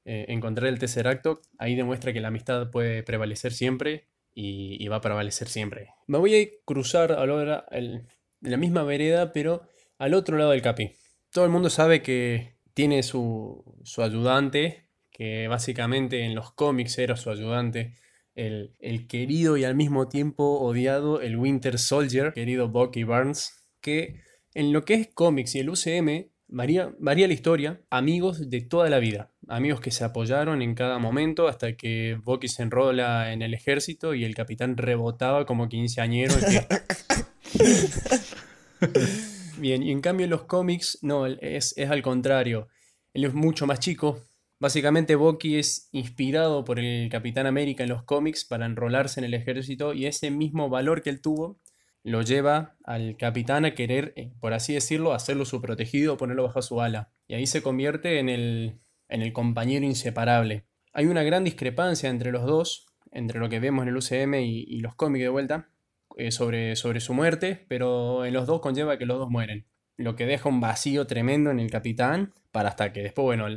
encontrar 0.05 0.67
el 0.67 0.79
tercer 0.79 1.07
acto, 1.07 1.39
ahí 1.57 1.75
demuestra 1.75 2.11
que 2.11 2.19
la 2.19 2.27
amistad 2.27 2.69
puede 2.71 3.03
prevalecer 3.03 3.53
siempre 3.53 4.09
y, 4.35 4.85
va 4.89 4.97
a 4.97 5.01
prevalecer 5.01 5.47
siempre. 5.47 5.91
Me 6.07 6.17
voy 6.17 6.35
a 6.35 6.47
cruzar 6.65 7.13
ahora 7.13 7.65
en 7.71 8.05
la 8.41 8.57
misma 8.57 8.83
vereda, 8.83 9.31
pero 9.31 9.63
al 9.97 10.13
otro 10.13 10.37
lado 10.37 10.51
del 10.51 10.61
Capi. 10.61 10.93
Todo 11.31 11.45
el 11.45 11.51
mundo 11.51 11.69
sabe 11.69 12.01
que 12.01 12.53
tiene 12.73 13.03
su, 13.03 13.63
ayudante, 13.97 14.89
que 15.11 15.47
básicamente 15.47 16.23
en 16.23 16.35
los 16.35 16.51
cómics 16.51 16.97
era 16.97 17.15
su 17.15 17.29
ayudante, 17.29 17.95
el, 18.35 19.07
querido 19.07 19.57
y 19.57 19.63
al 19.63 19.75
mismo 19.75 20.07
tiempo 20.07 20.59
odiado, 20.59 21.21
el 21.21 21.37
Winter 21.37 21.77
Soldier, 21.77 22.33
querido 22.33 22.69
Bucky 22.69 23.03
Barnes, 23.03 23.65
que 23.79 24.21
en 24.53 24.73
lo 24.73 24.85
que 24.85 24.95
es 24.95 25.09
cómics 25.13 25.55
y 25.55 25.59
el 25.59 25.69
UCM 25.69 26.29
varía, 26.47 26.93
varía, 26.99 27.27
la 27.27 27.33
historia, 27.33 27.81
amigos 27.89 28.49
de 28.49 28.61
toda 28.61 28.89
la 28.89 28.99
vida, 28.99 29.31
amigos 29.47 29.81
que 29.81 29.91
se 29.91 30.03
apoyaron 30.03 30.61
en 30.61 30.73
cada 30.73 30.99
momento 30.99 31.47
hasta 31.47 31.75
que 31.75 32.19
Bucky 32.23 32.47
se 32.47 32.63
enrola 32.63 33.33
en 33.33 33.41
el 33.41 33.53
ejército 33.53 34.15
y 34.15 34.25
el 34.25 34.35
capitán 34.35 34.77
rebotaba 34.77 35.45
como 35.45 35.69
quinceañero. 35.69 36.33
Bien, 39.57 39.83
y 39.83 39.91
en 39.91 40.01
cambio 40.01 40.23
en 40.23 40.31
los 40.31 40.43
cómics, 40.43 40.99
no, 41.01 41.27
es, 41.27 41.73
es 41.77 41.89
al 41.89 42.01
contrario. 42.01 42.67
Él 43.13 43.25
es 43.25 43.33
mucho 43.33 43.67
más 43.67 43.79
chico. 43.79 44.19
Básicamente 44.59 45.15
Bucky 45.15 45.57
es 45.57 45.89
inspirado 45.91 46.63
por 46.63 46.79
el 46.79 47.09
Capitán 47.09 47.45
América 47.45 47.83
en 47.83 47.89
los 47.89 48.03
cómics 48.03 48.45
para 48.45 48.65
enrolarse 48.65 49.19
en 49.19 49.25
el 49.25 49.33
ejército 49.33 49.93
y 49.93 50.05
ese 50.05 50.31
mismo 50.31 50.69
valor 50.69 51.01
que 51.01 51.09
él 51.09 51.21
tuvo 51.21 51.59
lo 52.03 52.21
lleva 52.21 52.75
al 52.83 53.15
capitán 53.15 53.63
a 53.63 53.75
querer, 53.75 54.13
eh, 54.17 54.33
por 54.41 54.53
así 54.53 54.73
decirlo, 54.73 55.13
hacerlo 55.13 55.45
su 55.45 55.61
protegido, 55.61 56.17
ponerlo 56.17 56.43
bajo 56.43 56.61
su 56.61 56.81
ala. 56.81 57.13
Y 57.27 57.35
ahí 57.35 57.47
se 57.47 57.61
convierte 57.61 58.19
en 58.19 58.29
el, 58.29 58.79
en 59.07 59.21
el 59.21 59.31
compañero 59.31 59.85
inseparable. 59.85 60.65
Hay 60.93 61.05
una 61.05 61.23
gran 61.23 61.43
discrepancia 61.43 62.09
entre 62.09 62.31
los 62.31 62.45
dos, 62.45 62.87
entre 63.11 63.39
lo 63.39 63.47
que 63.49 63.59
vemos 63.59 63.83
en 63.83 63.89
el 63.89 63.97
UCM 63.97 64.35
y 64.35 64.79
los 64.79 64.95
cómics 64.95 65.23
de 65.23 65.29
vuelta, 65.29 65.69
eh, 66.17 66.31
sobre, 66.31 66.75
sobre 66.75 66.99
su 66.99 67.13
muerte, 67.13 67.65
pero 67.67 68.25
en 68.25 68.33
los 68.33 68.47
dos 68.47 68.61
conlleva 68.61 68.97
que 68.97 69.05
los 69.05 69.19
dos 69.19 69.29
mueren. 69.29 69.65
Lo 69.97 70.15
que 70.15 70.25
deja 70.25 70.49
un 70.49 70.59
vacío 70.59 71.05
tremendo 71.07 71.51
en 71.51 71.59
el 71.59 71.69
capitán, 71.69 72.33
para 72.51 72.69
hasta 72.69 72.93
que 72.93 73.01
después, 73.01 73.25
bueno, 73.25 73.47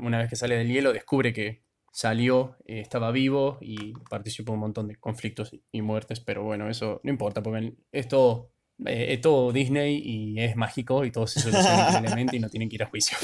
una 0.00 0.18
vez 0.18 0.28
que 0.28 0.36
sale 0.36 0.56
del 0.56 0.68
hielo, 0.68 0.92
descubre 0.92 1.32
que 1.32 1.62
salió, 1.92 2.56
eh, 2.66 2.80
estaba 2.80 3.10
vivo 3.10 3.58
y 3.60 3.92
participó 4.10 4.52
en 4.52 4.54
un 4.54 4.60
montón 4.60 4.88
de 4.88 4.96
conflictos 4.96 5.50
y 5.72 5.82
muertes, 5.82 6.20
pero 6.20 6.44
bueno, 6.44 6.68
eso 6.68 7.00
no 7.02 7.10
importa, 7.10 7.42
porque 7.42 7.74
esto 7.92 8.50
eh, 8.86 9.06
es 9.10 9.20
todo 9.20 9.52
Disney 9.52 10.00
y 10.04 10.40
es 10.40 10.56
mágico 10.56 11.04
y 11.04 11.10
todos 11.10 11.32
se 11.32 11.50
simplemente 11.50 12.36
y 12.36 12.40
no 12.40 12.48
tienen 12.48 12.68
que 12.68 12.76
ir 12.76 12.82
a 12.82 12.86
juicio. 12.86 13.18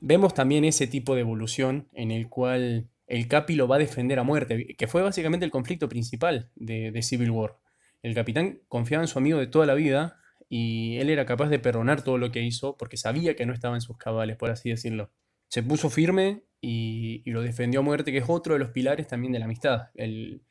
Vemos 0.00 0.34
también 0.34 0.64
ese 0.64 0.86
tipo 0.86 1.14
de 1.14 1.22
evolución 1.22 1.88
en 1.92 2.10
el 2.10 2.28
cual 2.28 2.88
el 3.06 3.28
Capi 3.28 3.54
lo 3.54 3.68
va 3.68 3.76
a 3.76 3.78
defender 3.78 4.18
a 4.18 4.22
muerte, 4.22 4.74
que 4.76 4.86
fue 4.86 5.02
básicamente 5.02 5.44
el 5.44 5.50
conflicto 5.50 5.88
principal 5.88 6.50
de, 6.54 7.02
Civil 7.02 7.30
War. 7.30 7.58
El 8.02 8.14
capitán 8.14 8.60
confiaba 8.68 9.02
en 9.02 9.08
su 9.08 9.18
amigo 9.18 9.38
de 9.38 9.46
toda 9.46 9.66
la 9.66 9.74
vida 9.74 10.18
y 10.48 10.98
él 10.98 11.08
era 11.08 11.24
capaz 11.24 11.48
de 11.48 11.58
perdonar 11.58 12.02
todo 12.02 12.18
lo 12.18 12.30
que 12.30 12.42
hizo 12.42 12.76
porque 12.76 12.96
sabía 12.96 13.34
que 13.34 13.46
no 13.46 13.52
estaba 13.52 13.74
en 13.74 13.80
sus 13.80 13.96
cabales, 13.96 14.36
por 14.36 14.50
así 14.50 14.70
decirlo. 14.70 15.10
Se 15.48 15.62
puso 15.62 15.88
firme 15.90 16.42
y, 16.60 17.22
lo 17.30 17.42
defendió 17.42 17.80
a 17.80 17.82
muerte, 17.82 18.12
que 18.12 18.18
es 18.18 18.24
otro 18.28 18.54
de 18.54 18.60
los 18.60 18.70
pilares 18.70 19.06
también 19.06 19.32
de 19.32 19.38
la 19.38 19.46
amistad. 19.46 19.88
El, 19.94 20.42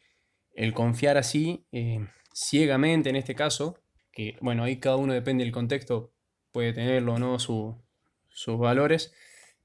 confiar 0.73 1.17
así, 1.17 1.65
eh, 1.71 2.07
ciegamente 2.33 3.09
en 3.09 3.15
este 3.15 3.35
caso, 3.35 3.79
que 4.11 4.37
bueno, 4.41 4.63
ahí 4.63 4.77
cada 4.77 4.95
uno 4.95 5.13
depende 5.13 5.43
del 5.43 5.53
contexto, 5.53 6.13
puede 6.51 6.73
tenerlo 6.73 7.15
o 7.15 7.19
no 7.19 7.39
sus 7.39 8.59
valores, 8.59 9.13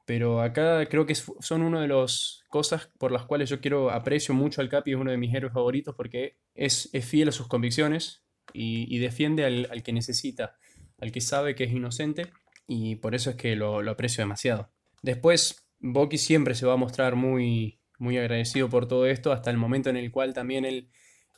pero 0.09 0.41
acá 0.41 0.87
creo 0.87 1.05
que 1.05 1.15
son 1.15 1.61
una 1.61 1.83
de 1.83 1.89
las 1.89 2.43
cosas 2.49 2.89
por 2.97 3.13
las 3.13 3.27
cuales 3.27 3.51
yo 3.51 3.61
quiero, 3.61 3.91
aprecio 3.91 4.33
mucho 4.33 4.63
al 4.63 4.71
Capi, 4.71 4.93
es 4.93 4.97
uno 4.97 5.11
de 5.11 5.19
mis 5.19 5.35
héroes 5.35 5.53
favoritos 5.53 5.95
porque 5.95 6.39
es, 6.55 6.89
fiel 7.03 7.29
a 7.29 7.33
sus 7.33 7.47
convicciones 7.47 8.23
y, 8.55 8.99
defiende 9.01 9.45
al, 9.45 9.83
que 9.83 9.93
necesita, 9.93 10.57
al 10.99 11.13
que 11.13 11.21
sabe 11.21 11.55
que 11.55 11.65
es 11.65 11.73
inocente 11.73 12.33
y 12.67 12.97
por 12.97 13.15
eso 13.15 13.29
es 13.29 13.37
que 13.37 13.55
lo, 13.55 13.83
lo 13.83 13.91
aprecio 13.91 14.23
demasiado. 14.23 14.71
Después, 15.03 15.69
Bucky 15.79 16.17
siempre 16.17 16.55
se 16.55 16.65
va 16.65 16.73
a 16.73 16.77
mostrar 16.77 17.15
muy, 17.15 17.79
muy 17.99 18.17
agradecido 18.17 18.71
por 18.71 18.89
todo 18.89 19.05
esto, 19.05 19.31
hasta 19.31 19.51
el 19.51 19.59
momento 19.59 19.91
en 19.91 19.99
el 19.99 20.11
cual 20.11 20.33
también 20.33 20.65
él 20.65 20.89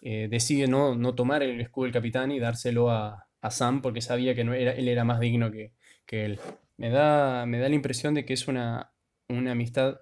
eh, 0.01 0.29
decide 0.31 0.69
no, 0.69 0.95
no, 0.95 1.17
tomar 1.17 1.43
el 1.43 1.61
escudo 1.61 1.87
del 1.87 1.93
capitán 1.93 2.31
y 2.31 2.39
dárselo 2.39 2.89
a, 2.89 3.27
Sam 3.51 3.83
porque 3.83 4.01
sabía 4.01 4.37
que 4.37 4.45
no 4.45 4.55
era, 4.55 4.71
él 4.73 4.87
era 4.87 5.03
más 5.03 5.19
digno 5.19 5.51
que, 5.51 5.73
él. 6.09 6.39
Me 6.81 6.89
da, 6.89 7.45
me 7.45 7.59
da 7.59 7.69
la 7.69 7.75
impresión 7.75 8.15
de 8.15 8.25
que 8.25 8.33
es 8.33 8.49
una, 8.49 8.91
una 9.29 9.53
amistad 9.53 10.01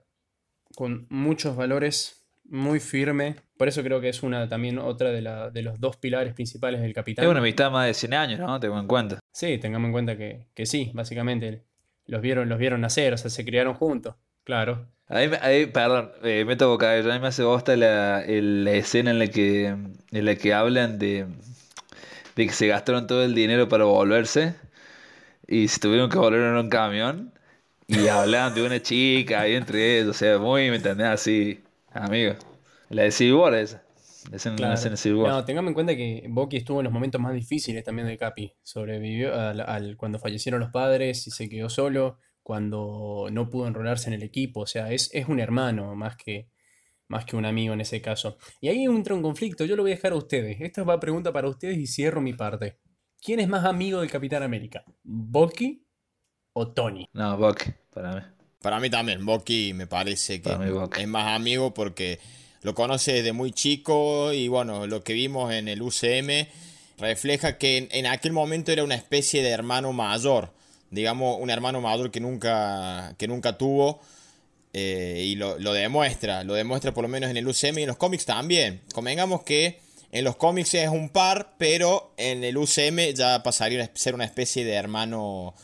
con 0.76 1.08
muchos 1.10 1.56
valores, 1.56 2.24
muy 2.44 2.78
firme. 2.78 3.34
Por 3.56 3.66
eso 3.66 3.82
creo 3.82 4.00
que 4.00 4.08
es 4.08 4.22
una 4.22 4.48
también 4.48 4.78
otra 4.78 5.10
de, 5.10 5.20
la, 5.20 5.50
de 5.50 5.62
los 5.62 5.80
dos 5.80 5.96
pilares 5.96 6.34
principales 6.34 6.80
del 6.80 6.92
capitán. 6.92 7.24
Es 7.24 7.30
una 7.32 7.40
amistad 7.40 7.72
más 7.72 7.84
de 7.88 7.94
100 7.94 8.14
años, 8.14 8.38
¿no? 8.38 8.60
Tengo 8.60 8.78
en 8.78 8.86
cuenta. 8.86 9.18
Sí, 9.32 9.58
tengamos 9.58 9.88
en 9.88 9.92
cuenta 9.92 10.16
que, 10.16 10.46
que 10.54 10.66
sí, 10.66 10.92
básicamente. 10.94 11.64
Los 12.06 12.22
vieron, 12.22 12.48
los 12.48 12.60
vieron 12.60 12.80
nacer, 12.80 13.12
o 13.12 13.18
sea, 13.18 13.28
se 13.28 13.44
criaron 13.44 13.74
juntos. 13.74 14.14
Claro. 14.44 14.86
A 15.08 15.18
mí, 15.18 15.66
perdón, 15.72 16.12
eh, 16.22 16.44
me 16.46 16.54
toco 16.54 16.86
A 16.86 16.94
mí 16.94 17.02
me 17.02 17.26
hace 17.26 17.42
gusta 17.42 17.76
la, 17.76 18.22
la, 18.24 18.72
escena 18.72 19.10
en 19.10 19.18
la 19.18 19.26
que, 19.26 19.66
en 19.66 20.24
la 20.24 20.36
que 20.36 20.54
hablan 20.54 21.00
de, 21.00 21.26
de 22.36 22.46
que 22.46 22.52
se 22.52 22.68
gastaron 22.68 23.08
todo 23.08 23.24
el 23.24 23.34
dinero 23.34 23.68
para 23.68 23.82
volverse 23.82 24.54
y 25.48 25.66
se 25.68 25.80
tuvieron 25.80 26.10
que 26.10 26.18
volver 26.18 26.42
en 26.42 26.56
un 26.56 26.68
camión 26.68 27.32
y 27.88 28.06
hablaban 28.06 28.54
de 28.54 28.62
una 28.62 28.80
chica 28.80 29.40
ahí 29.40 29.54
entre 29.54 29.98
ellos, 29.98 30.10
o 30.10 30.18
sea, 30.18 30.38
muy, 30.38 30.68
¿me 30.68 30.76
entendés? 30.76 31.06
Así, 31.06 31.64
amigo. 31.90 32.34
La 32.90 33.02
de 33.02 33.10
Civil 33.10 33.34
War 33.34 33.54
esa. 33.54 33.82
Claro. 34.56 35.36
No, 35.36 35.44
tengamos 35.44 35.70
en 35.70 35.74
cuenta 35.74 35.96
que 35.96 36.26
Bucky 36.28 36.58
estuvo 36.58 36.80
en 36.80 36.84
los 36.84 36.92
momentos 36.92 37.18
más 37.20 37.32
difíciles 37.32 37.82
también 37.82 38.06
de 38.06 38.18
Capi. 38.18 38.52
Sobrevivió 38.62 39.34
al, 39.34 39.96
cuando 39.96 40.18
fallecieron 40.18 40.60
los 40.60 40.70
padres 40.70 41.26
y 41.26 41.30
se 41.30 41.48
quedó 41.48 41.70
solo 41.70 42.18
cuando 42.42 43.28
no 43.32 43.48
pudo 43.48 43.68
enrolarse 43.68 44.08
en 44.08 44.14
el 44.14 44.22
equipo. 44.22 44.60
O 44.60 44.66
sea, 44.66 44.92
es, 44.92 45.10
es 45.14 45.28
un 45.28 45.40
hermano 45.40 45.94
más 45.94 46.16
que, 46.16 46.50
más 47.08 47.24
que 47.24 47.36
un 47.36 47.46
amigo 47.46 47.72
en 47.72 47.80
ese 47.80 48.02
caso. 48.02 48.36
Y 48.60 48.68
ahí 48.68 48.84
entra 48.84 49.14
un 49.14 49.22
conflicto. 49.22 49.64
Yo 49.64 49.76
lo 49.76 49.82
voy 49.82 49.92
a 49.92 49.94
dejar 49.94 50.12
a 50.12 50.16
ustedes. 50.16 50.60
Esta 50.60 50.82
va 50.82 51.00
pregunta 51.00 51.32
para 51.32 51.48
ustedes 51.48 51.78
y 51.78 51.86
cierro 51.86 52.20
mi 52.20 52.34
parte. 52.34 52.78
¿Quién 53.20 53.40
es 53.40 53.48
más 53.48 53.64
amigo 53.64 54.00
del 54.00 54.10
Capitán 54.10 54.42
América? 54.42 54.84
¿Bucky 55.02 55.84
o 56.52 56.68
Tony? 56.68 57.08
No, 57.12 57.36
Bucky, 57.36 57.72
para 57.92 58.14
mí. 58.14 58.22
Para 58.60 58.80
mí 58.80 58.90
también. 58.90 59.24
Bucky 59.24 59.72
me 59.74 59.86
parece 59.86 60.40
que 60.40 60.50
es 60.98 61.08
más 61.08 61.36
amigo 61.36 61.74
porque 61.74 62.18
lo 62.62 62.74
conoce 62.74 63.12
desde 63.12 63.32
muy 63.32 63.52
chico 63.52 64.32
y 64.32 64.48
bueno, 64.48 64.86
lo 64.86 65.04
que 65.04 65.12
vimos 65.12 65.52
en 65.52 65.68
el 65.68 65.82
UCM 65.82 66.48
refleja 66.98 67.58
que 67.58 67.88
en 67.90 68.06
aquel 68.06 68.32
momento 68.32 68.72
era 68.72 68.82
una 68.82 68.96
especie 68.96 69.42
de 69.42 69.50
hermano 69.50 69.92
mayor 69.92 70.50
digamos, 70.90 71.38
un 71.40 71.50
hermano 71.50 71.80
mayor 71.80 72.10
que 72.10 72.20
nunca, 72.20 73.14
que 73.18 73.28
nunca 73.28 73.56
tuvo. 73.56 74.00
Eh, 74.74 75.24
y 75.24 75.34
lo, 75.34 75.56
demuestra, 75.56 76.44
lo 76.44 76.54
demuestra 76.54 76.92
por 76.92 77.02
lo 77.02 77.08
menos 77.08 77.30
en 77.30 77.36
el 77.36 77.48
UCM 77.48 77.78
y 77.78 77.82
en 77.82 77.88
los 77.88 77.96
cómics 77.96 78.24
también. 78.24 78.82
Convengamos 78.92 79.42
que 79.42 79.80
en 80.12 80.24
los 80.24 80.36
cómics 80.36 80.74
es 80.74 80.88
un 80.88 81.08
par, 81.08 81.54
pero 81.58 82.12
en 82.16 82.44
el 82.44 82.56
UCM 82.56 83.14
ya 83.14 83.42
pasaría 83.42 83.84
a 83.84 83.90
ser 83.94 84.14
una 84.14 84.24
especie 84.24 84.64
de 84.64 84.72
hermano, 84.72 85.54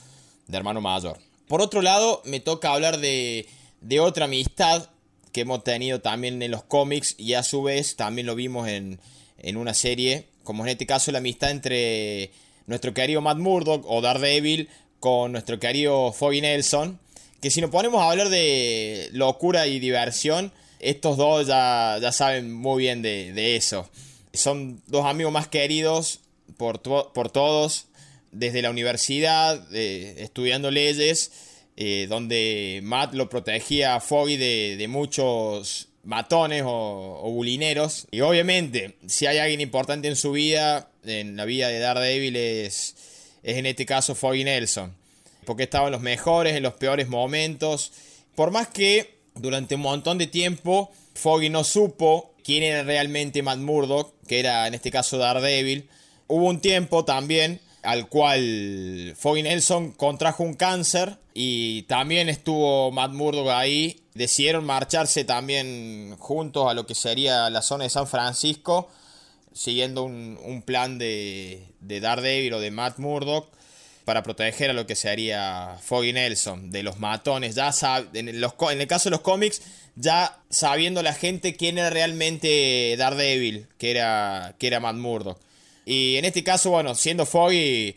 de 0.46 0.56
hermano 0.56 0.80
mayor. 0.80 1.18
Por 1.48 1.60
otro 1.60 1.82
lado, 1.82 2.22
me 2.24 2.40
toca 2.40 2.72
hablar 2.72 2.98
de, 2.98 3.46
de 3.80 4.00
otra 4.00 4.26
amistad 4.26 4.88
que 5.32 5.42
hemos 5.42 5.64
tenido 5.64 6.00
también 6.00 6.40
en 6.42 6.50
los 6.50 6.62
cómics 6.62 7.16
y 7.18 7.34
a 7.34 7.42
su 7.42 7.62
vez 7.62 7.96
también 7.96 8.26
lo 8.26 8.34
vimos 8.34 8.68
en, 8.68 9.00
en 9.38 9.56
una 9.56 9.74
serie, 9.74 10.28
como 10.44 10.64
en 10.64 10.70
este 10.70 10.86
caso 10.86 11.10
la 11.12 11.18
amistad 11.18 11.50
entre 11.50 12.30
nuestro 12.66 12.94
querido 12.94 13.20
Matt 13.20 13.38
Murdock 13.38 13.84
o 13.86 14.00
Daredevil 14.00 14.68
con 15.00 15.32
nuestro 15.32 15.58
querido 15.58 16.12
Foggy 16.12 16.40
Nelson. 16.40 16.98
Que 17.40 17.50
si 17.50 17.60
nos 17.60 17.70
ponemos 17.70 18.00
a 18.00 18.10
hablar 18.10 18.30
de 18.30 19.10
locura 19.12 19.66
y 19.66 19.78
diversión, 19.78 20.50
estos 20.80 21.16
dos 21.16 21.46
ya, 21.46 21.98
ya 22.00 22.12
saben 22.12 22.52
muy 22.52 22.84
bien 22.84 23.02
de, 23.02 23.56
eso. 23.56 23.88
Son 24.34 24.82
dos 24.86 25.06
amigos 25.06 25.32
más 25.32 25.48
queridos 25.48 26.20
por, 26.56 26.82
por 26.82 27.30
todos 27.30 27.86
desde 28.32 28.62
la 28.62 28.70
universidad, 28.70 29.72
estudiando 29.74 30.70
leyes, 30.70 31.32
eh, 31.76 32.06
donde 32.08 32.80
Matt 32.82 33.14
lo 33.14 33.28
protegía 33.28 33.94
a 33.94 34.00
Foggy 34.00 34.36
de, 34.36 34.86
muchos 34.88 35.88
matones 36.02 36.62
o, 36.64 37.20
o, 37.22 37.30
bulineros. 37.30 38.06
Y 38.10 38.20
obviamente, 38.20 38.96
si 39.06 39.26
hay 39.26 39.38
alguien 39.38 39.60
importante 39.60 40.08
en 40.08 40.16
su 40.16 40.32
vida, 40.32 40.90
en 41.04 41.36
la 41.36 41.44
vida 41.44 41.68
de 41.68 41.78
Daredevil, 41.78 42.36
es 42.36 42.96
es 43.44 43.58
en 43.58 43.66
este 43.66 43.86
caso 43.86 44.16
Foggy 44.16 44.42
Nelson. 44.42 44.96
Porque 45.44 45.64
estaba 45.64 45.86
en 45.86 45.92
los 45.92 46.00
mejores, 46.00 46.56
en 46.56 46.62
los 46.62 46.74
peores 46.74 47.08
momentos. 47.08 47.92
Por 48.34 48.50
más 48.50 48.68
que 48.68 49.18
durante 49.34 49.76
un 49.76 49.82
montón 49.82 50.18
de 50.18 50.26
tiempo 50.26 50.90
Foggy 51.14 51.50
no 51.50 51.62
supo 51.62 52.33
quién 52.44 52.62
era 52.62 52.82
realmente 52.84 53.42
Matt 53.42 53.58
Murdock, 53.58 54.14
que 54.28 54.38
era 54.38 54.66
en 54.68 54.74
este 54.74 54.90
caso 54.90 55.18
Daredevil. 55.18 55.88
Hubo 56.28 56.46
un 56.46 56.60
tiempo 56.60 57.04
también 57.04 57.60
al 57.82 58.08
cual 58.08 59.14
Foggy 59.16 59.42
Nelson 59.42 59.92
contrajo 59.92 60.42
un 60.42 60.54
cáncer 60.54 61.18
y 61.34 61.82
también 61.82 62.28
estuvo 62.28 62.92
Matt 62.92 63.12
Murdock 63.12 63.48
ahí. 63.48 64.00
Decidieron 64.14 64.64
marcharse 64.64 65.24
también 65.24 66.14
juntos 66.18 66.70
a 66.70 66.74
lo 66.74 66.86
que 66.86 66.94
sería 66.94 67.50
la 67.50 67.62
zona 67.62 67.84
de 67.84 67.90
San 67.90 68.06
Francisco 68.06 68.88
siguiendo 69.52 70.02
un, 70.02 70.62
plan 70.66 70.98
de, 70.98 71.68
de, 71.80 72.00
Daredevil 72.00 72.54
o 72.54 72.60
de 72.60 72.70
Matt 72.70 72.98
Murdock 72.98 73.48
para 74.04 74.22
proteger 74.22 74.70
a 74.70 74.72
lo 74.72 74.86
que 74.86 74.94
sería 74.94 75.76
Foggy 75.82 76.12
Nelson 76.12 76.70
de 76.70 76.82
los 76.82 76.98
matones. 76.98 77.54
Ya 77.54 77.72
en, 78.12 78.40
los, 78.40 78.54
en 78.70 78.80
el 78.80 78.86
caso 78.86 79.04
de 79.04 79.12
los 79.12 79.20
cómics, 79.20 79.62
ya 79.96 80.38
sabiendo 80.50 81.02
la 81.02 81.14
gente 81.14 81.56
quién 81.56 81.78
era 81.78 81.90
realmente 81.90 82.94
Daredevil, 82.98 83.66
que 83.78 83.90
era, 83.90 84.54
que 84.58 84.66
era 84.66 84.80
Matt 84.80 84.96
Murdock. 84.96 85.38
Y 85.86 86.16
en 86.16 86.24
este 86.24 86.42
caso, 86.42 86.70
bueno, 86.70 86.94
siendo 86.94 87.26
Foggy, 87.26 87.94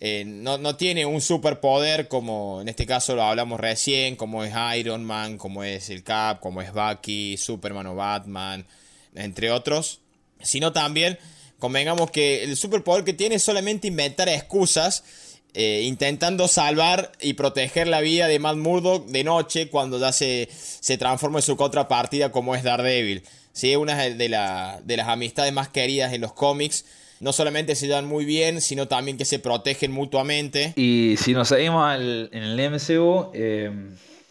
eh, 0.00 0.24
no, 0.26 0.58
no, 0.58 0.76
tiene 0.76 1.06
un 1.06 1.20
superpoder 1.20 2.08
como 2.08 2.60
en 2.60 2.68
este 2.68 2.86
caso 2.86 3.14
lo 3.14 3.22
hablamos 3.22 3.60
recién, 3.60 4.16
como 4.16 4.44
es 4.44 4.54
Iron 4.78 5.04
Man, 5.04 5.36
como 5.36 5.64
es 5.64 5.90
el 5.90 6.02
Cap, 6.02 6.40
como 6.40 6.62
es 6.62 6.72
Bucky, 6.72 7.36
Superman 7.36 7.86
o 7.86 7.94
Batman, 7.94 8.66
entre 9.14 9.50
otros 9.50 10.00
sino 10.42 10.72
también 10.72 11.18
convengamos 11.58 12.10
que 12.10 12.44
el 12.44 12.56
superpoder 12.56 13.04
que 13.04 13.12
tiene 13.12 13.36
es 13.36 13.42
solamente 13.42 13.88
inventar 13.88 14.28
excusas, 14.28 15.04
eh, 15.54 15.82
intentando 15.84 16.48
salvar 16.48 17.12
y 17.20 17.34
proteger 17.34 17.88
la 17.88 18.00
vida 18.00 18.28
de 18.28 18.38
Matt 18.38 18.56
Murdock 18.56 19.06
de 19.06 19.24
noche 19.24 19.68
cuando 19.68 19.98
ya 19.98 20.12
se, 20.12 20.48
se 20.52 20.98
transforma 20.98 21.38
en 21.38 21.42
su 21.42 21.56
contrapartida 21.56 22.32
como 22.32 22.54
es 22.54 22.62
Daredevil. 22.62 23.22
¿sí? 23.52 23.76
Una 23.76 23.96
de, 23.96 24.14
de 24.14 24.96
las 24.96 25.08
amistades 25.08 25.52
más 25.52 25.68
queridas 25.68 26.12
en 26.12 26.20
los 26.20 26.32
cómics. 26.32 26.84
No 27.20 27.34
solamente 27.34 27.74
se 27.74 27.86
llevan 27.86 28.06
muy 28.06 28.24
bien, 28.24 28.62
sino 28.62 28.88
también 28.88 29.18
que 29.18 29.26
se 29.26 29.38
protegen 29.38 29.92
mutuamente. 29.92 30.72
Y 30.76 31.16
si 31.18 31.34
nos 31.34 31.48
seguimos 31.48 31.94
en 31.94 32.28
el 32.32 32.70
MCU, 32.70 33.30
eh, 33.34 33.70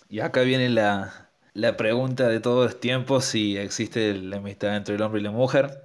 y 0.09 0.21
acá 0.21 0.41
viene 0.41 0.69
la, 0.69 1.29
la 1.53 1.77
pregunta 1.77 2.27
de 2.27 2.39
todos 2.39 2.65
los 2.65 2.79
tiempos 2.79 3.25
si 3.25 3.57
existe 3.57 4.15
la 4.15 4.37
amistad 4.37 4.75
entre 4.75 4.95
el 4.95 5.01
hombre 5.01 5.21
y 5.21 5.23
la 5.23 5.31
mujer. 5.31 5.83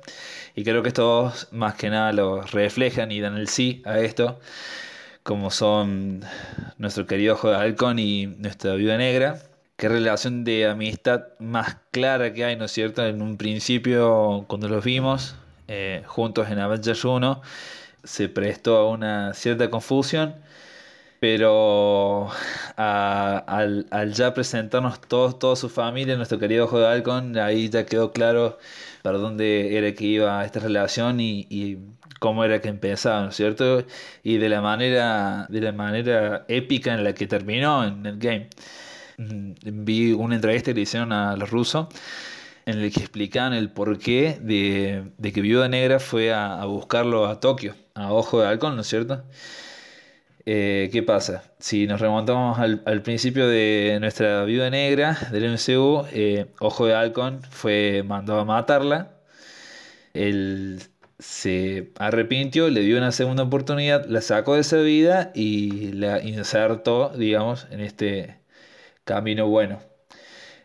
Y 0.55 0.65
creo 0.65 0.83
que 0.83 0.89
estos 0.89 1.49
más 1.51 1.75
que 1.75 1.91
nada 1.91 2.13
lo 2.13 2.43
reflejan 2.43 3.11
y 3.11 3.21
dan 3.21 3.37
el 3.37 3.49
sí 3.49 3.83
a 3.85 3.99
esto, 3.99 4.41
como 5.25 5.51
son 5.51 6.23
nuestro 6.79 7.07
querido 7.07 7.35
Ojo 7.35 7.49
de 7.51 7.57
Halcón 7.57 7.99
y 7.99 8.27
nuestra 8.27 8.75
viuda 8.75 8.99
negra. 8.99 9.41
Qué 9.77 9.89
relación 9.89 10.45
de 10.45 10.67
amistad 10.67 11.25
más 11.41 11.79
clara 11.91 12.33
que 12.35 12.45
hay, 12.45 12.57
¿no 12.57 12.67
es 12.67 12.73
cierto? 12.73 13.05
En 13.05 13.23
un 13.23 13.37
principio, 13.39 14.45
cuando 14.47 14.69
los 14.69 14.85
vimos 14.85 15.35
eh, 15.67 16.03
juntos 16.07 16.49
en 16.51 16.59
Avengers 16.61 17.05
1, 17.05 17.41
se 18.05 18.29
prestó 18.29 18.77
a 18.77 18.89
una 18.91 19.35
cierta 19.35 19.71
confusión, 19.71 20.37
pero 21.21 22.29
al, 22.77 24.13
ya 24.13 24.35
presentarnos 24.35 25.01
todos, 25.01 25.39
toda 25.39 25.57
su 25.57 25.71
familia, 25.71 26.17
nuestro 26.17 26.39
querido 26.39 26.67
Ojo 26.67 26.79
de 26.79 26.87
Halcón, 26.87 27.39
ahí 27.39 27.71
ya 27.71 27.87
quedó 27.87 28.13
claro 28.13 28.59
para 29.03 29.19
dónde 29.19 29.77
era 29.77 29.93
que 29.95 30.05
iba 30.05 30.45
esta 30.45 30.61
relación 30.61 31.21
y, 31.21 31.79
cómo 32.25 32.43
era 32.43 32.59
que 32.63 32.69
empezaba, 32.69 33.21
¿no 33.23 33.29
es 33.29 33.37
cierto? 33.37 33.85
Y 34.23 34.39
de 34.39 34.49
la 34.49 34.63
manera, 34.63 35.47
de 35.51 35.61
la 35.61 35.73
manera 35.73 36.47
épica 36.49 36.95
en 36.95 37.05
la 37.05 37.13
que 37.15 37.27
terminó 37.27 37.85
en 37.85 38.07
el 38.07 38.19
game. 38.19 38.49
Mm, 39.19 39.53
vi 39.85 40.13
una 40.13 40.37
entrevista 40.37 40.71
que 40.71 40.77
le 40.77 40.81
hicieron 40.83 41.13
a 41.13 41.37
los 41.37 41.51
rusos 41.51 41.89
en 42.67 42.79
el 42.79 42.91
que 42.93 43.01
explicaban 43.01 43.53
el 43.53 43.71
porqué 43.71 44.39
de, 44.41 45.13
de 45.19 45.33
que 45.35 45.43
Viuda 45.43 45.69
Negra 45.69 46.01
fue 46.01 46.33
a, 46.33 46.65
buscarlo 46.65 47.27
a 47.27 47.41
Tokio, 47.41 47.75
a 47.95 48.11
Ojo 48.13 48.41
de 48.41 48.47
Halcón, 48.49 48.77
¿no 48.77 48.81
es 48.83 48.89
cierto? 48.89 49.23
Eh, 50.47 50.89
¿Qué 50.93 51.03
pasa? 51.03 51.43
Si 51.59 51.87
nos 51.87 52.01
remontamos 52.01 52.59
al, 52.59 53.03
principio 53.03 53.47
de 53.49 53.99
nuestra 54.01 54.45
Viuda 54.45 54.71
Negra 54.71 55.19
del 55.31 55.45
MCU, 55.53 56.07
eh, 56.13 56.47
Ojo 56.61 56.87
de 56.87 56.95
Halcón 56.95 57.43
fue 57.51 58.03
mandado 58.03 58.41
a 58.41 58.45
matarla. 58.47 59.11
Él 60.15 60.81
se 61.19 61.93
arrepintió, 61.99 62.69
le 62.71 62.81
dio 62.81 62.99
una 62.99 63.13
segunda 63.13 63.45
oportunidad, 63.45 64.07
la 64.07 64.21
sacó 64.21 64.55
de 64.55 64.63
esa 64.63 64.79
vida 64.79 65.33
y 65.35 65.93
la 65.93 66.21
insertó, 66.23 67.11
digamos, 67.17 67.67
en 67.71 67.81
este 67.81 68.39
camino 69.05 69.49
bueno. 69.49 69.81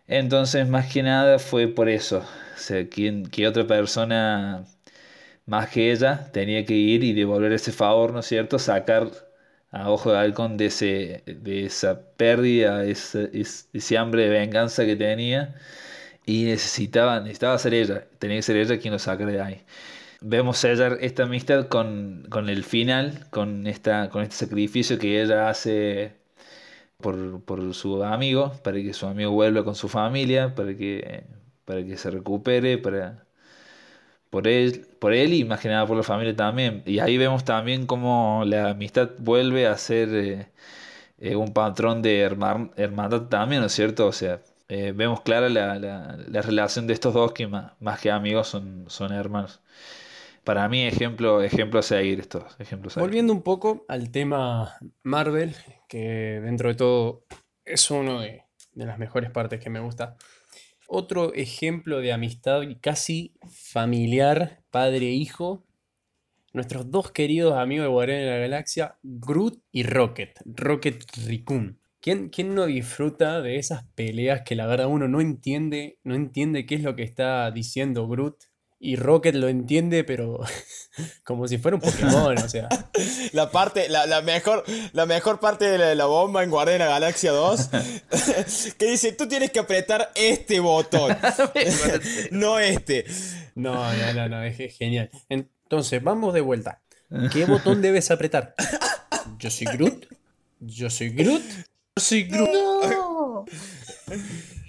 Entonces, 0.07 0.67
más 0.67 0.91
que 0.91 1.03
nada 1.03 1.39
fue 1.39 1.67
por 1.67 1.89
eso. 1.89 2.19
O 2.19 2.57
sea, 2.57 2.89
que 2.89 3.47
otra 3.47 3.67
persona 3.67 4.65
más 5.45 5.69
que 5.69 5.91
ella 5.91 6.31
tenía 6.31 6.65
que 6.65 6.73
ir 6.75 7.03
y 7.03 7.13
devolver 7.13 7.51
ese 7.53 7.71
favor, 7.71 8.13
¿no 8.13 8.19
es 8.19 8.27
cierto? 8.27 8.59
Sacar 8.59 9.09
a 9.71 9.89
Ojo 9.91 10.11
de 10.11 10.19
Halcón 10.19 10.57
de, 10.57 10.67
ese, 10.67 11.23
de 11.25 11.65
esa 11.65 12.01
pérdida, 12.17 12.85
ese, 12.85 13.29
ese 13.73 13.97
hambre 13.97 14.23
de 14.23 14.29
venganza 14.29 14.85
que 14.85 14.95
tenía. 14.95 15.55
Y 16.25 16.45
necesitaba, 16.45 17.19
necesitaba 17.21 17.57
ser 17.57 17.73
ella, 17.73 18.05
tenía 18.19 18.37
que 18.37 18.43
ser 18.43 18.57
ella 18.57 18.79
quien 18.79 18.93
lo 18.93 18.99
sacara 18.99 19.31
de 19.31 19.41
ahí. 19.41 19.63
Vemos 20.21 20.57
sellar 20.57 20.97
esta 21.01 21.23
amistad 21.23 21.67
con, 21.69 22.25
con 22.29 22.49
el 22.49 22.63
final, 22.65 23.27
con, 23.29 23.67
esta, 23.67 24.09
con 24.09 24.21
este 24.23 24.35
sacrificio 24.35 24.99
que 24.99 25.21
ella 25.21 25.49
hace 25.49 26.13
por, 26.97 27.41
por, 27.43 27.73
su 27.73 28.03
amigo, 28.03 28.53
para 28.63 28.77
que 28.77 28.93
su 28.93 29.07
amigo 29.07 29.31
vuelva 29.31 29.63
con 29.63 29.75
su 29.75 29.87
familia, 29.89 30.55
para 30.55 30.75
que, 30.75 31.23
para 31.65 31.85
que 31.85 31.97
se 31.97 32.11
recupere, 32.11 32.77
para, 32.77 33.25
por 34.29 34.47
él, 34.47 34.87
por 34.99 35.13
él 35.13 35.33
y 35.33 35.45
más 35.45 35.61
que 35.61 35.69
nada 35.69 35.85
por 35.87 35.97
la 35.97 36.03
familia 36.03 36.35
también. 36.35 36.83
Y 36.85 36.99
ahí 36.99 37.17
vemos 37.17 37.45
también 37.45 37.85
cómo 37.87 38.43
la 38.45 38.71
amistad 38.71 39.11
vuelve 39.19 39.67
a 39.67 39.77
ser 39.77 40.09
eh, 40.13 40.47
eh, 41.19 41.35
un 41.35 41.53
patrón 41.53 42.01
de 42.01 42.21
hermandad 42.21 43.23
también, 43.29 43.61
¿no 43.61 43.67
es 43.67 43.73
cierto? 43.73 44.07
O 44.07 44.13
sea, 44.13 44.41
eh, 44.69 44.93
vemos 44.95 45.21
clara 45.21 45.49
la, 45.49 45.79
la, 45.79 46.41
relación 46.41 46.87
de 46.87 46.93
estos 46.93 47.13
dos 47.13 47.33
que 47.33 47.47
más, 47.47 47.73
más 47.79 47.99
que 48.01 48.11
amigos 48.11 48.47
son, 48.49 48.85
son 48.87 49.13
hermanos 49.13 49.61
para 50.49 50.67
mí 50.67 50.81
ejemplo, 50.81 51.43
ejemplo 51.43 51.79
a 51.79 51.83
seguir 51.83 52.21
estos. 52.21 52.57
Volviendo 52.95 53.31
un 53.31 53.43
poco 53.43 53.85
al 53.87 54.09
tema 54.09 54.79
Marvel, 55.03 55.55
que 55.87 56.41
dentro 56.43 56.69
de 56.69 56.73
todo 56.73 57.23
es 57.63 57.91
uno 57.91 58.21
de, 58.21 58.45
las 58.73 58.97
mejores 58.97 59.29
partes 59.29 59.59
que 59.59 59.69
me 59.69 59.79
gusta. 59.79 60.15
Otro 60.87 61.35
ejemplo 61.35 61.99
de 61.99 62.13
amistad 62.13 62.63
casi 62.81 63.35
familiar, 63.47 64.63
padre-hijo, 64.71 65.67
nuestros 66.51 66.89
dos 66.89 67.11
queridos 67.11 67.53
amigos 67.53 67.83
de 67.83 67.91
Guardianes 67.91 68.25
de 68.25 68.31
la 68.31 68.39
Galaxia, 68.39 68.97
Groot 69.03 69.61
y 69.71 69.83
Rocket, 69.83 70.31
Rocket 70.45 71.03
Raccoon. 71.27 71.79
¿Quién, 72.01 72.29
¿Quién, 72.29 72.55
no 72.55 72.65
disfruta 72.65 73.43
de 73.43 73.57
esas 73.57 73.83
peleas 73.93 74.41
que 74.41 74.55
la 74.55 74.65
verdad 74.65 74.87
uno 74.87 75.07
no 75.07 75.21
entiende, 75.21 75.99
no 76.03 76.15
entiende 76.15 76.65
qué 76.65 76.73
es 76.73 76.81
lo 76.81 76.95
que 76.95 77.03
está 77.03 77.51
diciendo 77.51 78.07
Groot 78.07 78.48
y 78.81 78.95
Rocket 78.95 79.35
lo 79.35 79.49
entiende, 79.49 80.05
pero 80.05 80.39
como 81.23 81.47
si 81.47 81.57
fuera 81.57 81.75
un 81.75 81.81
Pokémon, 81.81 82.37
o 82.37 82.49
sea. 82.49 82.69
La 83.33 83.51
parte, 83.51 83.87
la, 83.89 84.21
mejor, 84.21 84.63
la 84.93 85.05
mejor 85.05 85.39
parte 85.39 85.65
de 85.65 85.95
la, 85.95 86.05
bomba 86.05 86.43
en 86.43 86.49
Guardiana 86.49 86.87
Galaxia 86.87 87.31
2, 87.31 87.69
que 88.77 88.85
dice, 88.87 89.11
tú 89.13 89.27
tienes 89.27 89.51
que 89.51 89.59
apretar 89.59 90.11
este 90.15 90.59
botón, 90.59 91.15
no 92.31 92.59
este. 92.59 93.05
No, 93.55 93.93
no, 93.93 94.13
no, 94.13 94.29
no, 94.29 94.43
es 94.43 94.75
genial. 94.75 95.11
Entonces, 95.29 96.03
vamos 96.03 96.33
de 96.33 96.41
vuelta. 96.41 96.81
¿Qué 97.31 97.45
botón 97.45 97.81
debes 97.81 98.09
apretar? 98.11 98.55
Yo 99.37 99.49
soy 99.49 99.67
Groot. 99.67 100.07
Yo 100.59 100.89
soy 100.89 101.09
Groot. 101.09 101.43
Yo 101.43 102.03
soy 102.03 102.23
Groot. 102.23 102.49
No. 102.49 103.45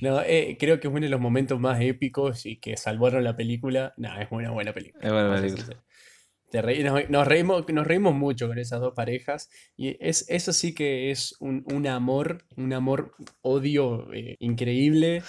No, 0.01 0.23
eh, 0.23 0.57
creo 0.59 0.81
que 0.81 0.89
es 0.89 0.93
uno 0.93 1.03
de 1.03 1.09
los 1.09 1.21
momentos 1.21 1.61
más 1.61 1.81
épicos 1.81 2.47
y 2.47 2.59
que 2.59 2.77
salvaron 2.77 3.23
la 3.25 3.37
película. 3.37 3.93
No, 3.97 4.19
es 4.19 4.29
una 4.31 4.51
buena 4.51 4.73
película. 4.73 5.05
Es 5.05 5.13
buena 5.13 5.41
película. 5.41 7.07
nos, 7.09 7.27
reímos, 7.27 7.65
nos 7.69 7.87
reímos 7.87 8.15
mucho 8.15 8.49
con 8.49 8.59
esas 8.59 8.81
dos 8.81 8.95
parejas. 8.95 9.51
Y 9.77 9.97
es, 10.01 10.25
eso 10.29 10.53
sí 10.53 10.75
que 10.75 11.11
es 11.11 11.37
un, 11.41 11.87
amor, 11.87 12.45
un 12.57 12.73
amor-odio 12.73 14.13
eh, 14.13 14.37
increíble. 14.41 15.23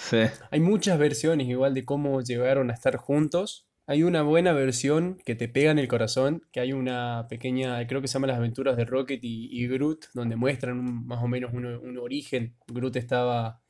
Hay 0.50 0.60
muchas 0.60 0.98
versiones 0.98 1.48
igual 1.48 1.74
de 1.74 1.84
cómo 1.84 2.22
llegaron 2.22 2.70
a 2.70 2.74
estar 2.74 2.96
juntos. 2.96 3.68
Hay 3.86 4.04
una 4.04 4.22
buena 4.22 4.52
versión 4.52 5.18
que 5.26 5.34
te 5.34 5.48
pega 5.48 5.72
en 5.72 5.78
el 5.80 5.88
corazón, 5.88 6.46
que 6.52 6.60
hay 6.60 6.72
una 6.72 7.26
pequeña, 7.28 7.84
creo 7.88 8.00
que 8.00 8.06
se 8.06 8.14
llama 8.14 8.28
Las 8.28 8.38
aventuras 8.38 8.76
de 8.76 8.84
Rocket 8.84 9.18
y, 9.22 9.66
Groot, 9.66 10.06
donde 10.14 10.36
muestran 10.36 11.04
más 11.04 11.22
o 11.22 11.26
menos 11.26 11.52
un, 11.52 11.66
un 11.66 11.98
origen. 11.98 12.56
Groot 12.68 12.94
estaba 12.96 13.61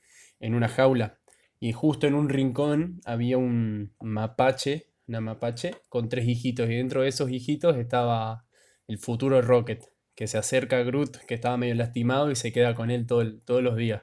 en 0.43 0.55
una 0.55 0.69
jaula. 0.69 1.19
Y 1.59 1.73
justo 1.73 2.07
en 2.07 2.15
un 2.15 2.29
rincón 2.29 3.01
había 3.07 3.39
un 3.39 3.95
mapache, 4.01 4.89
una 5.07 5.21
mapache, 5.21 5.77
con 5.89 6.09
tres 6.11 6.27
hijitos. 6.27 6.69
Y 6.69 6.75
dentro 6.75 7.03
de 7.03 7.09
esos 7.09 7.31
hijitos 7.31 7.77
estaba 7.77 8.45
el 8.89 8.99
futuro 8.99 9.41
Rocket, 9.41 9.85
que 10.15 10.27
se 10.27 10.37
acerca 10.37 10.79
a 10.79 10.83
Groot, 10.83 11.19
que 11.27 11.35
estaba 11.35 11.57
medio 11.57 11.77
lastimado, 11.77 12.31
y 12.31 12.37
se 12.37 12.53
queda 12.53 12.75
con 12.75 12.91
él 12.91 13.07
todo 13.07 13.25
todos 13.45 13.63
los 13.63 13.77
días. 13.77 14.03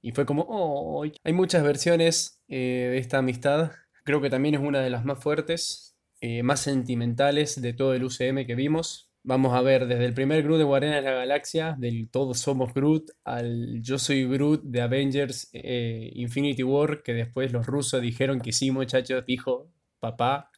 Y 0.00 0.12
fue 0.12 0.26
como, 0.26 0.46
oh, 0.48 1.04
hay 1.22 1.32
muchas 1.32 1.62
versiones 1.62 2.42
eh, 2.48 2.88
de 2.90 2.98
esta 2.98 3.18
amistad. 3.18 3.72
Creo 4.04 4.20
que 4.20 4.30
también 4.30 4.54
es 4.54 4.60
una 4.60 4.80
de 4.80 4.90
las 4.90 5.04
más 5.04 5.22
fuertes, 5.22 5.96
eh, 6.20 6.42
más 6.42 6.60
sentimentales 6.60 7.60
de 7.60 7.74
todo 7.74 7.94
el 7.94 8.04
UCM 8.04 8.46
que 8.46 8.54
vimos. 8.54 9.03
Vamos 9.26 9.54
a 9.54 9.62
ver 9.62 9.86
desde 9.86 10.04
el 10.04 10.12
primer 10.12 10.42
Groot 10.42 10.58
de 10.58 10.64
Guardianes 10.64 11.02
de 11.02 11.10
la 11.10 11.16
Galaxia, 11.16 11.74
del 11.78 12.10
Todos 12.10 12.40
Somos 12.40 12.74
Groot, 12.74 13.10
al 13.24 13.80
Yo 13.80 13.98
Soy 13.98 14.28
Groot 14.28 14.64
de 14.64 14.82
Avengers 14.82 15.48
eh, 15.54 16.10
Infinity 16.12 16.62
War, 16.62 17.02
que 17.02 17.14
después 17.14 17.50
los 17.50 17.64
rusos 17.64 18.02
dijeron 18.02 18.42
que 18.42 18.52
sí, 18.52 18.70
muchachos, 18.70 19.24
dijo 19.26 19.72
papá. 19.98 20.50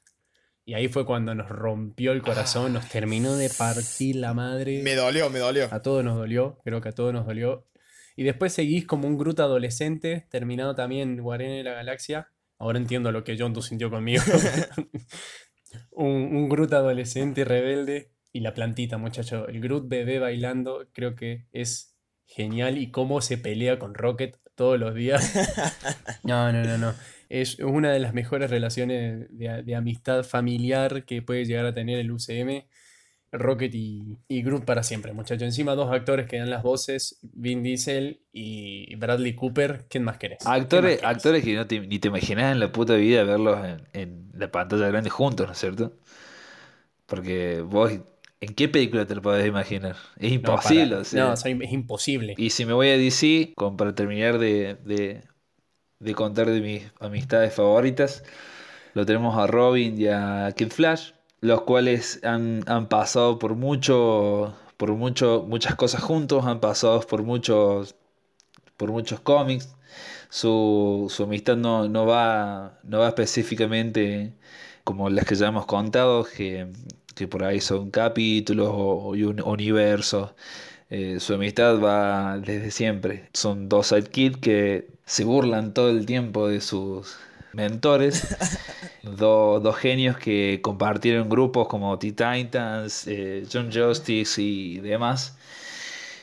Y 0.65 0.75
ahí 0.75 0.89
fue 0.89 1.07
cuando 1.07 1.33
nos 1.33 1.49
rompió 1.49 2.11
el 2.11 2.23
corazón, 2.23 2.73
nos 2.73 2.89
terminó 2.89 3.37
de 3.37 3.51
partir 3.57 4.17
la 4.17 4.35
madre. 4.35 4.83
Me 4.83 4.97
dolió, 4.97 5.31
me 5.31 5.39
dolió. 5.39 5.69
A 5.71 5.81
todos 5.81 6.03
nos 6.03 6.17
dolió, 6.17 6.59
creo 6.65 6.81
que 6.81 6.89
a 6.89 6.93
todos 6.93 7.13
nos 7.13 7.25
dolió. 7.25 7.69
Y 8.17 8.25
después 8.25 8.53
seguís 8.53 8.85
como 8.85 9.07
un 9.07 9.17
Groot 9.17 9.39
adolescente, 9.39 10.27
terminado 10.29 10.75
también 10.75 11.19
Guardianes 11.19 11.59
de 11.59 11.71
la 11.71 11.77
Galaxia. 11.77 12.33
Ahora 12.59 12.81
entiendo 12.81 13.13
lo 13.13 13.23
que 13.23 13.37
John 13.39 13.63
sintió 13.63 13.91
conmigo. 13.91 14.25
un, 15.93 16.35
un 16.35 16.49
Groot 16.49 16.73
adolescente 16.73 17.43
y 17.43 17.45
rebelde 17.45 18.16
y 18.37 18.41
la 18.41 18.53
plantita, 18.53 18.99
muchacho. 18.99 19.49
El 19.49 19.61
Groot 19.61 19.89
bebé 19.89 20.19
bailando 20.19 20.87
creo 20.93 21.15
que 21.15 21.47
es 21.53 21.97
genial 22.27 22.77
y 22.77 22.91
cómo 22.91 23.23
se 23.23 23.39
pelea 23.39 23.79
con 23.79 23.95
Rocket 23.95 24.37
todos 24.55 24.79
los 24.79 24.95
días. 24.95 25.33
No, 26.23 26.53
no, 26.53 26.65
no, 26.65 26.77
no. 26.77 26.93
Es 27.29 27.61
una 27.61 27.93
de 27.93 28.01
las 28.01 28.13
mejores 28.13 28.51
relaciones 28.51 29.27
de, 29.31 29.75
amistad 29.75 30.25
familiar 30.25 31.05
que 31.05 31.23
puede 31.23 31.45
llegar 31.45 31.65
a 31.65 31.73
tener 31.73 31.99
el 31.99 32.11
UCM. 32.11 32.65
Rocket 33.33 33.75
y, 33.75 34.19
y, 34.29 34.43
Groot 34.43 34.65
para 34.65 34.83
siempre, 34.83 35.13
muchacho. 35.13 35.45
Encima 35.45 35.75
dos 35.75 35.93
actores 35.93 36.27
que 36.27 36.39
dan 36.39 36.51
las 36.51 36.63
voces, 36.63 37.19
Vin 37.23 37.63
Diesel 37.63 38.23
y 38.33 38.95
Bradley 38.97 39.35
Cooper. 39.35 39.87
¿Quién 39.89 40.05
más 40.05 40.19
querés? 40.19 40.45
Actores, 40.47 41.03
actores 41.03 41.45
que 41.45 41.55
no 41.55 41.65
ni 41.65 41.99
te 41.99 42.09
imaginas 42.09 42.53
en 42.53 42.61
la 42.61 42.71
puta 42.71 42.97
vida 42.97 43.25
verlos 43.25 43.65
en, 43.65 43.89
en 43.93 44.31
la 44.35 44.51
pantalla 44.51 44.89
grande 44.89 45.11
juntos, 45.11 45.47
¿no 45.47 45.53
es 45.53 45.59
cierto? 45.59 45.93
Porque 47.07 47.61
vos 47.61 47.93
¿En 48.41 48.55
qué 48.55 48.69
película 48.69 49.07
te 49.07 49.15
lo 49.15 49.23
podés 49.23 49.47
imaginar? 49.47 49.97
Es 50.19 50.33
imposible. 50.33 51.03
No, 51.13 51.29
no 51.29 51.35
es 51.35 51.73
imposible. 51.73 52.35
Y 52.37 52.51
si 52.51 52.67
me 52.67 52.75
voy 52.75 52.89
a 52.89 52.99
DC, 52.99 53.55
para 53.79 53.95
terminar 53.95 54.39
de, 54.39 54.77
de, 55.99 56.15
contar 56.15 56.51
de 56.51 56.61
mis 56.61 56.83
amistades 57.01 57.55
favoritas, 57.55 58.25
lo 58.93 59.07
tenemos 59.07 59.39
a 59.39 59.47
Robin 59.47 59.99
y 59.99 60.09
a 60.09 60.53
Kid 60.55 60.71
Flash, 60.71 61.13
los 61.41 61.63
cuales 61.63 62.21
han, 62.25 62.63
pasado 62.91 63.39
por 63.39 63.55
mucho, 63.55 64.55
por 64.77 64.93
mucho, 64.93 65.45
muchas 65.49 65.75
cosas 65.75 66.03
juntos, 66.03 66.45
han 66.45 66.61
pasado 66.61 67.01
por 67.01 67.23
muchos, 67.23 67.95
por 68.77 68.91
muchos 68.91 69.19
cómics. 69.21 69.75
Su, 70.29 71.07
su 71.09 71.23
amistad 71.23 71.57
no, 71.57 71.89
no, 71.89 72.05
va, 72.05 72.81
no 72.83 72.99
va 72.99 73.09
específicamente 73.09 74.35
como 74.85 75.09
las 75.09 75.25
que 75.25 75.37
ya 75.37 75.47
hemos 75.49 75.65
contado, 75.65 76.25
que 76.25 76.69
que 77.17 77.27
por 77.27 77.45
ahí 77.45 77.61
son 77.61 77.91
capítulos 77.91 78.69
o, 78.71 79.09
universos. 79.47 80.31
Eh, 80.91 81.19
su 81.19 81.35
amistad 81.35 81.81
va 81.81 82.39
desde 82.39 82.71
siempre. 82.71 83.29
Son 83.33 83.69
dos 83.69 83.89
sidekicks 83.89 84.39
que 84.39 84.89
se 85.05 85.25
burlan 85.25 85.75
todo 85.75 85.91
el 85.91 86.07
tiempo 86.07 86.47
de 86.49 86.61
sus 86.61 87.17
mentores. 87.53 88.37
dos 89.03 89.77
genios 89.77 90.17
que 90.19 90.61
compartieron 90.63 91.29
grupos 91.29 91.69
como 91.69 91.99
T-Titans, 91.99 93.07
eh, 93.07 93.47
John 93.53 93.71
Justice 93.73 94.41
y 94.41 94.79
demás. 94.81 95.37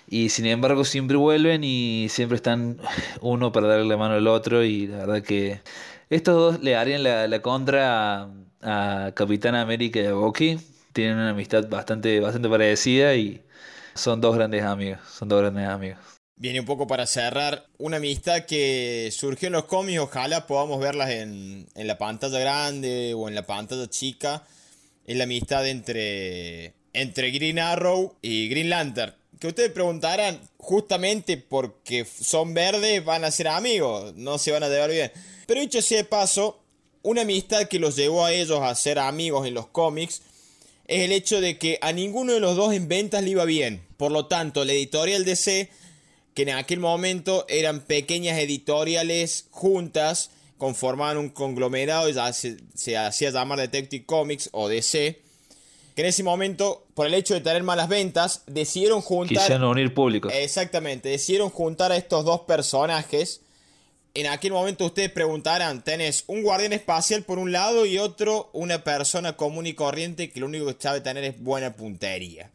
Y 0.08 0.30
sin 0.30 0.46
embargo 0.46 0.84
siempre 0.84 1.18
vuelven 1.18 1.64
y 1.64 2.08
siempre 2.10 2.36
están 2.36 2.78
uno 3.22 3.52
para 3.52 3.68
darle 3.68 3.86
la 3.86 3.98
mano 3.98 4.16
al 4.16 4.28
otro. 4.28 4.64
Y 4.64 4.88
la 4.88 4.98
verdad 4.98 5.24
que 5.24 5.62
estos 6.10 6.36
dos 6.36 6.64
le 6.64 6.76
harían 6.76 7.04
la, 7.04 7.42
contra 7.42 8.30
a, 8.62 9.12
Capitán 9.16 9.56
América 9.56 10.00
y 10.00 10.06
a 10.06 10.14
Bucky. 10.14 10.60
Tienen 10.94 11.18
una 11.18 11.32
amistad 11.32 11.68
bastante, 11.68 12.20
bastante 12.20 12.48
parecida 12.48 13.16
y 13.16 13.42
son 13.96 14.22
dos 14.22 14.36
grandes 14.36 14.64
amigos. 14.64 15.00
Son 15.18 15.28
dos 15.28 15.42
grandes 15.42 15.68
amigos. 15.68 16.00
Viene 16.36 16.60
un 16.60 16.66
poco 16.66 16.88
para 16.88 17.06
cerrar 17.06 17.68
una 17.78 17.98
amistad 17.98 18.46
que 18.46 19.10
surgió 19.12 19.48
en 19.48 19.54
los 19.54 19.66
cómics, 19.66 20.00
ojalá 20.00 20.48
podamos 20.48 20.80
verlas 20.80 21.12
en, 21.12 21.68
en 21.76 21.88
la 21.88 21.98
pantalla 21.98 22.40
grande 22.40 23.14
o 23.16 23.28
en 23.28 23.36
la 23.36 23.46
pantalla 23.46 23.88
chica. 23.88 24.44
Es 25.06 25.16
la 25.16 25.26
amistad 25.26 25.68
entre, 25.68 26.74
entre 26.94 27.32
Green 27.32 27.60
Arrow 27.60 28.16
y 28.22 28.50
Green 28.50 28.70
Lantern. 28.70 29.14
Que 29.40 29.48
ustedes 29.48 29.72
preguntarán, 29.72 30.40
justamente 30.58 31.38
porque 31.38 32.06
son 32.06 32.54
verdes 32.54 33.04
van 33.04 33.26
a 33.26 33.32
ser 33.32 33.50
amigos, 33.50 34.14
no 34.16 34.38
se 34.38 34.52
van 34.52 34.64
a 34.64 34.70
llevar 34.70 34.90
bien. 34.90 35.12
Pero 35.46 35.62
dicho 35.62 35.82
sea 35.82 36.00
de 36.00 36.06
paso, 36.06 36.64
una 37.04 37.22
amistad 37.22 37.68
que 37.68 37.80
los 37.80 37.96
llevó 37.96 38.26
a 38.26 38.32
ellos 38.32 38.60
a 38.62 38.74
ser 38.76 39.00
amigos 39.00 39.46
en 39.46 39.54
los 39.54 39.68
cómics 39.68 40.22
es 40.94 41.02
el 41.02 41.12
hecho 41.12 41.42
de 41.42 41.58
que 41.58 41.80
a 41.82 41.92
ninguno 41.92 42.34
de 42.34 42.40
los 42.40 42.56
dos 42.56 42.74
en 42.74 42.88
ventas 42.88 43.24
le 43.24 43.32
iba 43.32 43.46
bien. 43.46 43.86
Por 43.98 44.12
lo 44.12 44.28
tanto, 44.28 44.64
la 44.64 44.74
editorial 44.74 45.26
DC, 45.26 45.70
que 46.34 46.42
en 46.44 46.50
aquel 46.50 46.80
momento 46.80 47.46
eran 47.50 47.82
pequeñas 47.82 48.38
editoriales 48.38 49.48
juntas, 49.52 50.32
conformaban 50.58 51.18
un 51.18 51.30
conglomerado, 51.30 52.10
ya 52.10 52.32
se, 52.34 52.58
se 52.76 52.98
hacía 52.98 53.32
llamar 53.32 53.60
Detective 53.60 54.06
Comics 54.06 54.50
o 54.52 54.70
DC, 54.70 55.20
que 55.96 56.02
en 56.02 56.08
ese 56.08 56.24
momento, 56.24 56.86
por 56.94 57.08
el 57.08 57.14
hecho 57.14 57.34
de 57.34 57.42
tener 57.42 57.64
malas 57.64 57.88
ventas, 57.88 58.44
decidieron 58.48 59.02
juntar... 59.02 59.38
Quisieron 59.38 59.70
unir 59.70 59.94
públicos. 59.94 60.34
Exactamente, 60.36 61.10
decidieron 61.10 61.50
juntar 61.50 61.92
a 61.92 61.98
estos 61.98 62.26
dos 62.26 62.42
personajes 62.42 63.43
en 64.16 64.28
aquel 64.28 64.52
momento 64.52 64.86
ustedes 64.86 65.12
preguntarán, 65.12 65.84
tenés 65.84 66.24
un 66.28 66.44
guardián 66.44 66.74
espacial 66.74 67.24
por 67.24 67.40
un 67.40 67.52
lado 67.52 67.86
y 67.86 67.98
otro 67.98 68.50
una 68.54 68.84
persona 68.84 69.36
común 69.36 69.66
y 69.66 69.74
corriente 69.74 70.30
que 70.30 70.40
lo 70.40 70.46
único 70.46 70.68
que 70.68 70.82
sabe 70.82 71.02
tener 71.02 71.24
es 71.24 71.42
buena 71.42 71.74
puntería. 71.74 72.52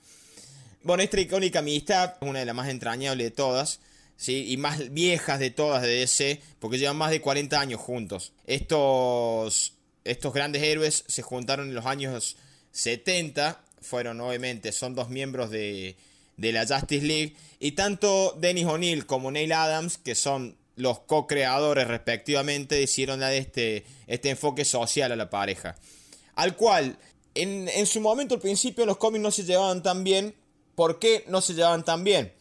Bueno, 0.84 1.02
esta 1.02 1.20
icónica 1.20 1.58
amistad 1.58 2.14
una 2.20 2.38
de 2.38 2.44
las 2.44 2.54
más 2.54 2.68
entrañables 2.68 3.26
de 3.26 3.30
todas, 3.32 3.80
¿sí? 4.16 4.46
y 4.48 4.56
más 4.56 4.92
viejas 4.92 5.40
de 5.40 5.50
todas 5.50 5.82
de 5.82 5.88
DC, 5.88 6.40
porque 6.60 6.78
llevan 6.78 6.96
más 6.96 7.10
de 7.10 7.20
40 7.20 7.60
años 7.60 7.80
juntos. 7.80 8.32
Estos, 8.46 9.72
estos 10.04 10.32
grandes 10.32 10.62
héroes 10.62 11.04
se 11.08 11.22
juntaron 11.22 11.70
en 11.70 11.74
los 11.74 11.86
años 11.86 12.36
70, 12.70 13.60
fueron 13.80 14.20
obviamente, 14.20 14.70
son 14.70 14.94
dos 14.94 15.08
miembros 15.08 15.50
de, 15.50 15.96
de 16.36 16.52
la 16.52 16.64
Justice 16.66 17.04
League, 17.04 17.34
y 17.58 17.72
tanto 17.72 18.36
Dennis 18.38 18.66
O'Neill 18.66 19.06
como 19.06 19.32
Neil 19.32 19.52
Adams, 19.52 19.98
que 19.98 20.14
son 20.14 20.56
los 20.78 21.00
co-creadores 21.00 21.88
respectivamente 21.88 22.80
hicieron 22.80 23.22
este, 23.22 23.84
este 24.06 24.30
enfoque 24.30 24.64
social 24.64 25.12
a 25.12 25.16
la 25.16 25.28
pareja. 25.28 25.76
Al 26.36 26.56
cual, 26.56 26.98
en, 27.34 27.68
en 27.68 27.86
su 27.86 28.00
momento 28.00 28.36
al 28.36 28.40
principio 28.40 28.86
los 28.86 28.96
cómics 28.96 29.22
no 29.22 29.30
se 29.30 29.44
llevaban 29.44 29.82
tan 29.82 30.04
bien. 30.04 30.34
¿Por 30.74 31.00
qué 31.00 31.24
no 31.26 31.40
se 31.40 31.54
llevaban 31.54 31.84
tan 31.84 32.04
bien? 32.04 32.32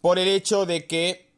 Por 0.00 0.18
el 0.18 0.26
hecho 0.26 0.66
de 0.66 0.86
que 0.86 1.30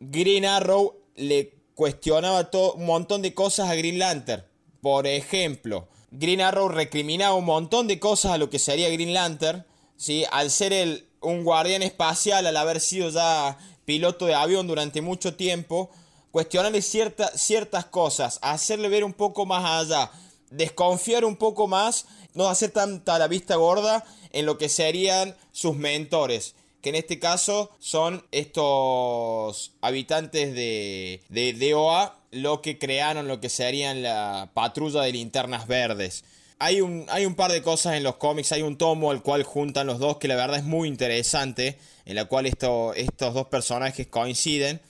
Green 0.00 0.46
Arrow 0.46 0.96
le 1.14 1.54
cuestionaba 1.74 2.50
todo, 2.50 2.74
un 2.74 2.86
montón 2.86 3.20
de 3.20 3.34
cosas 3.34 3.68
a 3.68 3.74
Green 3.74 3.98
Lantern. 3.98 4.44
Por 4.80 5.06
ejemplo, 5.06 5.88
Green 6.10 6.40
Arrow 6.40 6.68
recriminaba 6.68 7.34
un 7.34 7.44
montón 7.44 7.86
de 7.86 7.98
cosas 7.98 8.32
a 8.32 8.38
lo 8.38 8.48
que 8.48 8.58
sería 8.58 8.88
Green 8.88 9.12
Lantern. 9.12 9.66
¿sí? 9.96 10.24
Al 10.30 10.50
ser 10.50 10.72
el, 10.72 11.08
un 11.20 11.44
guardián 11.44 11.82
espacial, 11.82 12.46
al 12.46 12.56
haber 12.56 12.80
sido 12.80 13.10
ya 13.10 13.58
piloto 13.84 14.26
de 14.26 14.34
avión 14.34 14.66
durante 14.66 15.00
mucho 15.00 15.34
tiempo, 15.34 15.90
cuestionarle 16.30 16.82
ciertas 16.82 17.86
cosas, 17.90 18.38
hacerle 18.42 18.88
ver 18.88 19.04
un 19.04 19.12
poco 19.12 19.46
más 19.46 19.64
allá, 19.64 20.10
desconfiar 20.50 21.24
un 21.24 21.36
poco 21.36 21.68
más, 21.68 22.06
no 22.34 22.48
hacer 22.48 22.70
tanta 22.70 23.18
la 23.18 23.28
vista 23.28 23.56
gorda 23.56 24.04
en 24.32 24.46
lo 24.46 24.58
que 24.58 24.68
serían 24.68 25.36
sus 25.52 25.76
mentores, 25.76 26.54
que 26.80 26.88
en 26.88 26.96
este 26.96 27.18
caso 27.18 27.70
son 27.78 28.24
estos 28.32 29.72
habitantes 29.80 30.54
de, 30.54 31.22
de 31.28 31.52
DOA, 31.52 32.18
lo 32.30 32.62
que 32.62 32.78
crearon 32.78 33.28
lo 33.28 33.40
que 33.40 33.50
serían 33.50 34.02
la 34.02 34.50
patrulla 34.54 35.02
de 35.02 35.12
linternas 35.12 35.66
verdes. 35.66 36.24
Hay 36.64 36.80
un, 36.80 37.06
hay 37.08 37.26
un 37.26 37.34
par 37.34 37.50
de 37.50 37.60
cosas 37.60 37.96
en 37.96 38.04
los 38.04 38.18
cómics, 38.18 38.52
hay 38.52 38.62
un 38.62 38.78
tomo 38.78 39.10
al 39.10 39.20
cual 39.20 39.42
juntan 39.42 39.88
los 39.88 39.98
dos 39.98 40.18
que 40.18 40.28
la 40.28 40.36
verdad 40.36 40.58
es 40.58 40.64
muy 40.64 40.86
interesante 40.86 41.76
en 42.04 42.14
la 42.14 42.26
cual 42.26 42.46
estos 42.46 42.94
dos 43.18 43.48
personajes 43.48 44.06
coinciden. 44.06 44.80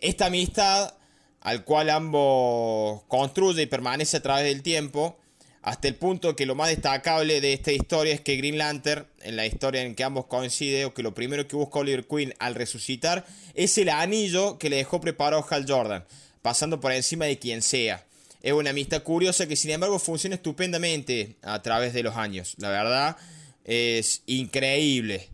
Esta 0.00 0.26
amistad, 0.26 0.94
al 1.40 1.64
cual 1.64 1.90
ambos 1.90 3.02
construyen 3.08 3.64
y 3.64 3.66
permanece 3.66 4.18
a 4.18 4.22
través 4.22 4.44
del 4.44 4.62
tiempo, 4.62 5.16
hasta 5.62 5.88
el 5.88 5.96
punto 5.96 6.36
que 6.36 6.46
lo 6.46 6.54
más 6.54 6.68
destacable 6.68 7.40
de 7.40 7.54
esta 7.54 7.72
historia 7.72 8.14
es 8.14 8.20
que 8.20 8.36
Green 8.36 8.56
Lantern, 8.56 9.04
en 9.22 9.34
la 9.34 9.46
historia 9.46 9.82
en 9.82 9.96
que 9.96 10.04
ambos 10.04 10.26
coinciden, 10.26 10.84
o 10.84 10.94
que 10.94 11.02
lo 11.02 11.12
primero 11.12 11.48
que 11.48 11.56
busca 11.56 11.80
Oliver 11.80 12.06
Queen 12.06 12.34
al 12.38 12.54
resucitar, 12.54 13.26
es 13.54 13.76
el 13.78 13.88
anillo 13.88 14.58
que 14.58 14.70
le 14.70 14.76
dejó 14.76 15.00
preparado 15.00 15.44
Hal 15.50 15.66
Jordan, 15.68 16.04
pasando 16.40 16.78
por 16.78 16.92
encima 16.92 17.24
de 17.24 17.36
quien 17.40 17.62
sea. 17.62 18.06
Es 18.42 18.52
una 18.52 18.70
amistad 18.70 19.02
curiosa 19.02 19.46
que 19.46 19.56
sin 19.56 19.70
embargo 19.70 19.98
funciona 19.98 20.36
estupendamente 20.36 21.36
a 21.42 21.60
través 21.60 21.92
de 21.92 22.02
los 22.02 22.16
años. 22.16 22.54
La 22.56 22.70
verdad 22.70 23.16
es 23.64 24.22
increíble. 24.26 25.28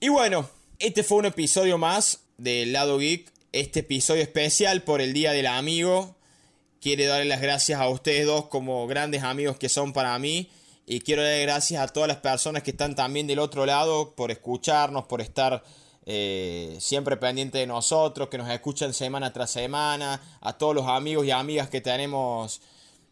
Y 0.00 0.08
bueno, 0.08 0.48
este 0.78 1.02
fue 1.02 1.18
un 1.18 1.26
episodio 1.26 1.76
más 1.76 2.20
del 2.38 2.72
lado 2.72 2.98
geek. 2.98 3.30
Este 3.52 3.80
episodio 3.80 4.22
especial 4.22 4.82
por 4.82 5.02
el 5.02 5.12
Día 5.12 5.32
del 5.32 5.46
Amigo. 5.46 6.16
Quiero 6.80 7.06
darle 7.06 7.26
las 7.26 7.42
gracias 7.42 7.78
a 7.78 7.88
ustedes 7.90 8.24
dos 8.24 8.46
como 8.46 8.86
grandes 8.86 9.22
amigos 9.22 9.58
que 9.58 9.68
son 9.68 9.92
para 9.92 10.18
mí. 10.18 10.48
Y 10.86 11.00
quiero 11.00 11.22
darle 11.22 11.42
gracias 11.42 11.82
a 11.82 11.88
todas 11.88 12.08
las 12.08 12.16
personas 12.16 12.62
que 12.62 12.70
están 12.70 12.94
también 12.94 13.26
del 13.26 13.40
otro 13.40 13.66
lado 13.66 14.14
por 14.14 14.30
escucharnos, 14.30 15.04
por 15.04 15.20
estar 15.20 15.62
eh, 16.12 16.76
siempre 16.80 17.16
pendientes 17.16 17.60
de 17.60 17.68
nosotros, 17.68 18.28
que 18.28 18.36
nos 18.36 18.50
escuchan 18.50 18.92
semana 18.92 19.32
tras 19.32 19.52
semana. 19.52 20.20
A 20.40 20.58
todos 20.58 20.74
los 20.74 20.88
amigos 20.88 21.24
y 21.24 21.30
amigas 21.30 21.70
que 21.70 21.80
tenemos 21.80 22.60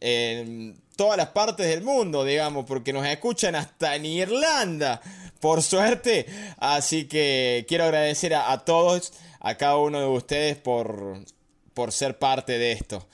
en 0.00 0.76
todas 0.96 1.16
las 1.16 1.28
partes 1.28 1.68
del 1.68 1.82
mundo, 1.82 2.24
digamos, 2.24 2.64
porque 2.64 2.92
nos 2.92 3.06
escuchan 3.06 3.54
hasta 3.54 3.94
en 3.94 4.04
Irlanda 4.04 5.00
por 5.38 5.62
suerte. 5.62 6.26
Así 6.58 7.06
que 7.06 7.64
quiero 7.68 7.84
agradecer 7.84 8.34
a, 8.34 8.58
todos, 8.64 9.12
a 9.38 9.54
cada 9.54 9.76
uno 9.76 10.00
de 10.00 10.08
ustedes 10.08 10.56
por, 10.56 11.18
por 11.74 11.92
ser 11.92 12.18
parte 12.18 12.58
de 12.58 12.72
esto. 12.72 13.06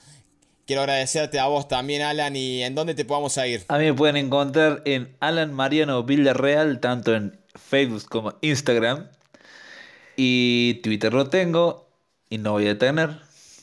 Quiero 0.65 0.81
agradecerte 0.81 1.37
a 1.37 1.45
vos 1.45 1.67
también, 1.67 2.01
Alan, 2.01 2.35
y 2.35 2.63
en 2.63 2.73
dónde 2.73 2.95
te 2.95 3.05
podamos 3.05 3.37
ir. 3.37 3.65
A 3.67 3.77
mí 3.77 3.85
me 3.85 3.93
pueden 3.93 4.17
encontrar 4.17 4.81
en 4.85 5.15
Alan 5.19 5.53
Mariano 5.53 6.01
Villarreal, 6.01 6.79
tanto 6.79 7.13
en 7.13 7.37
Facebook 7.53 8.05
como 8.09 8.33
Instagram. 8.41 9.09
Y 10.15 10.75
Twitter 10.83 11.13
lo 11.13 11.27
tengo 11.27 11.87
y 12.29 12.37
no 12.37 12.53
voy 12.53 12.67
a 12.67 12.77
tener, 12.77 13.21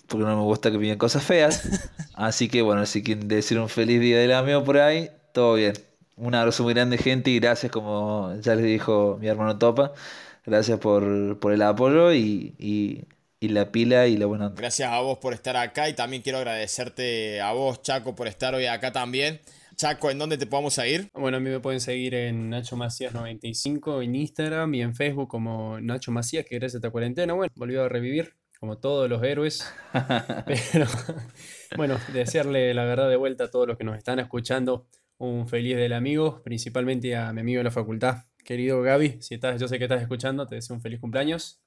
porque 0.08 0.24
no 0.24 0.36
me 0.36 0.42
gusta 0.42 0.70
que 0.70 0.78
pidan 0.78 0.98
cosas 0.98 1.22
feas. 1.22 1.80
Así 2.14 2.48
que 2.48 2.62
bueno, 2.62 2.86
si 2.86 3.02
quieren 3.02 3.28
decir 3.28 3.58
un 3.58 3.68
feliz 3.68 4.00
día 4.00 4.18
del 4.18 4.32
amigo 4.32 4.62
por 4.64 4.78
ahí, 4.78 5.10
todo 5.32 5.54
bien. 5.54 5.74
Un 6.16 6.34
abrazo 6.34 6.62
muy 6.62 6.74
grande, 6.74 6.98
gente, 6.98 7.30
y 7.30 7.40
gracias, 7.40 7.72
como 7.72 8.34
ya 8.40 8.54
les 8.54 8.64
dijo 8.64 9.16
mi 9.20 9.28
hermano 9.28 9.58
Topa, 9.58 9.92
gracias 10.44 10.78
por, 10.78 11.02
el 11.02 11.62
apoyo 11.62 12.12
y, 12.12 13.06
la 13.40 13.72
pila 13.72 14.06
y 14.06 14.16
la 14.16 14.26
buena 14.26 14.50
Gracias 14.54 14.92
a 14.92 15.00
vos 15.00 15.18
por 15.18 15.32
estar 15.32 15.56
acá 15.56 15.88
y 15.88 15.94
también 15.94 16.22
quiero 16.22 16.38
agradecerte 16.38 17.40
a 17.40 17.52
vos, 17.52 17.82
Chaco, 17.82 18.14
por 18.14 18.28
estar 18.28 18.54
hoy 18.54 18.66
acá 18.66 18.92
también. 18.92 19.40
Chaco, 19.82 20.12
¿en 20.12 20.18
dónde 20.20 20.38
te 20.38 20.46
podemos 20.46 20.74
seguir? 20.74 21.10
Bueno, 21.12 21.38
a 21.38 21.40
mí 21.40 21.50
me 21.50 21.58
pueden 21.58 21.80
seguir 21.80 22.14
en 22.14 22.50
Nacho 22.50 22.76
Macías95 22.76 24.04
en 24.04 24.14
Instagram 24.14 24.72
y 24.74 24.80
en 24.80 24.94
Facebook 24.94 25.26
como 25.26 25.80
Nacho 25.80 26.12
Macías, 26.12 26.46
que 26.46 26.54
gracias 26.54 26.76
a 26.76 26.78
esta 26.78 26.90
cuarentena, 26.90 27.32
bueno, 27.32 27.52
volvió 27.56 27.82
a 27.82 27.88
revivir 27.88 28.36
como 28.60 28.78
todos 28.78 29.10
los 29.10 29.20
héroes. 29.24 29.68
Pero 30.46 30.86
bueno, 31.76 31.98
desearle 32.12 32.72
la 32.74 32.84
verdad 32.84 33.10
de 33.10 33.16
vuelta 33.16 33.42
a 33.42 33.50
todos 33.50 33.66
los 33.66 33.76
que 33.76 33.82
nos 33.82 33.98
están 33.98 34.20
escuchando 34.20 34.86
un 35.18 35.48
feliz 35.48 35.76
del 35.76 35.94
amigo, 35.94 36.44
principalmente 36.44 37.16
a 37.16 37.32
mi 37.32 37.40
amigo 37.40 37.58
de 37.58 37.64
la 37.64 37.72
facultad, 37.72 38.26
querido 38.44 38.82
Gaby, 38.82 39.20
si 39.20 39.34
estás, 39.34 39.60
yo 39.60 39.66
sé 39.66 39.78
que 39.78 39.86
estás 39.86 40.00
escuchando, 40.00 40.46
te 40.46 40.54
deseo 40.54 40.76
un 40.76 40.82
feliz 40.82 41.00
cumpleaños. 41.00 41.60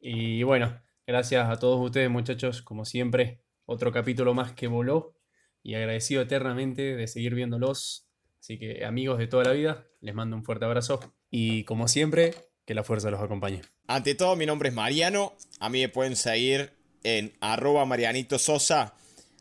Y 0.00 0.42
bueno, 0.42 0.82
gracias 1.06 1.48
a 1.48 1.58
todos 1.58 1.82
ustedes 1.82 2.10
muchachos, 2.10 2.60
como 2.60 2.84
siempre, 2.84 3.40
otro 3.64 3.90
capítulo 3.90 4.34
más 4.34 4.52
que 4.52 4.66
voló 4.66 5.17
y 5.62 5.74
agradecido 5.74 6.22
eternamente 6.22 6.96
de 6.96 7.06
seguir 7.06 7.34
viéndolos 7.34 8.08
Así 8.48 8.58
que 8.58 8.84
amigos 8.86 9.18
de 9.18 9.26
toda 9.26 9.44
la 9.44 9.52
vida, 9.52 9.84
les 10.00 10.14
mando 10.14 10.34
un 10.34 10.42
fuerte 10.42 10.64
abrazo 10.64 11.00
y 11.30 11.64
como 11.64 11.86
siempre, 11.86 12.34
que 12.64 12.74
la 12.74 12.84
fuerza 12.84 13.10
los 13.10 13.20
acompañe. 13.20 13.60
Ante 13.86 14.14
todo, 14.14 14.36
mi 14.36 14.46
nombre 14.46 14.70
es 14.70 14.74
Mariano. 14.74 15.34
A 15.60 15.68
mí 15.68 15.80
me 15.80 15.90
pueden 15.90 16.16
seguir 16.16 16.72
en 17.02 17.34
arroba 17.40 17.84
Marianito 17.84 18.38
Sosa, 18.38 18.94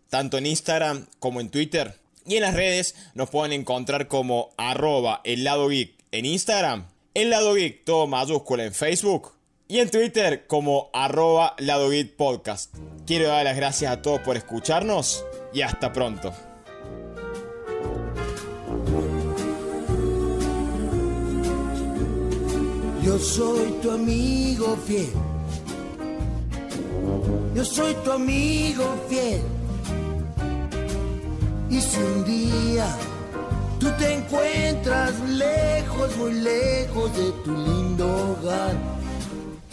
tanto 0.09 0.37
en 0.37 0.45
Instagram 0.45 1.07
como 1.19 1.39
en 1.39 1.49
Twitter. 1.49 1.93
Y 2.25 2.35
en 2.35 2.41
las 2.41 2.53
redes 2.53 2.95
nos 3.15 3.29
pueden 3.29 3.53
encontrar 3.53 4.09
como 4.09 4.49
arroba 4.57 5.21
el 5.23 5.45
lado 5.45 5.69
geek 5.69 5.93
en 6.11 6.25
Instagram, 6.25 6.87
el 7.13 7.29
lado 7.29 7.53
geek 7.53 7.85
todo 7.85 8.07
mayúscula 8.07 8.65
en 8.65 8.73
Facebook 8.73 9.31
y 9.69 9.79
en 9.79 9.89
Twitter 9.89 10.47
como 10.47 10.89
arroba 10.91 11.55
lado 11.59 11.89
geek 11.89 12.15
podcast. 12.17 12.75
Quiero 13.05 13.27
dar 13.29 13.45
las 13.45 13.55
gracias 13.55 13.91
a 13.91 14.01
todos 14.01 14.19
por 14.19 14.35
escucharnos 14.35 15.23
y 15.57 15.63
hasta 15.63 15.91
pronto. 15.91 16.31
Yo 23.03 23.17
soy 23.17 23.71
tu 23.81 23.89
amigo 23.89 24.77
fiel. 24.85 25.13
Yo 27.55 27.65
soy 27.65 27.95
tu 28.03 28.11
amigo 28.11 28.85
fiel. 29.09 29.41
Y 31.71 31.81
si 31.81 31.97
un 32.01 32.23
día 32.25 32.87
tú 33.79 33.87
te 33.97 34.13
encuentras 34.13 35.19
lejos, 35.27 36.17
muy 36.17 36.33
lejos 36.33 37.17
de 37.17 37.31
tu 37.43 37.51
lindo 37.51 38.05
hogar, 38.05 38.75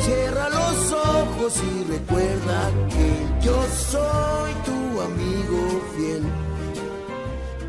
cierra 0.05 0.49
los 0.51 0.93
ojos 0.93 1.55
y 1.63 1.85
recuerda 1.93 2.71
que 2.91 3.47
yo 3.47 3.57
soy 3.91 4.53
tu 4.67 5.01
amigo 5.01 5.83
fiel. 5.97 6.23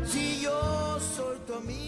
Si 0.06 0.40
yo 0.42 0.98
soy 1.16 1.38
tu 1.46 1.54
amigo. 1.54 1.85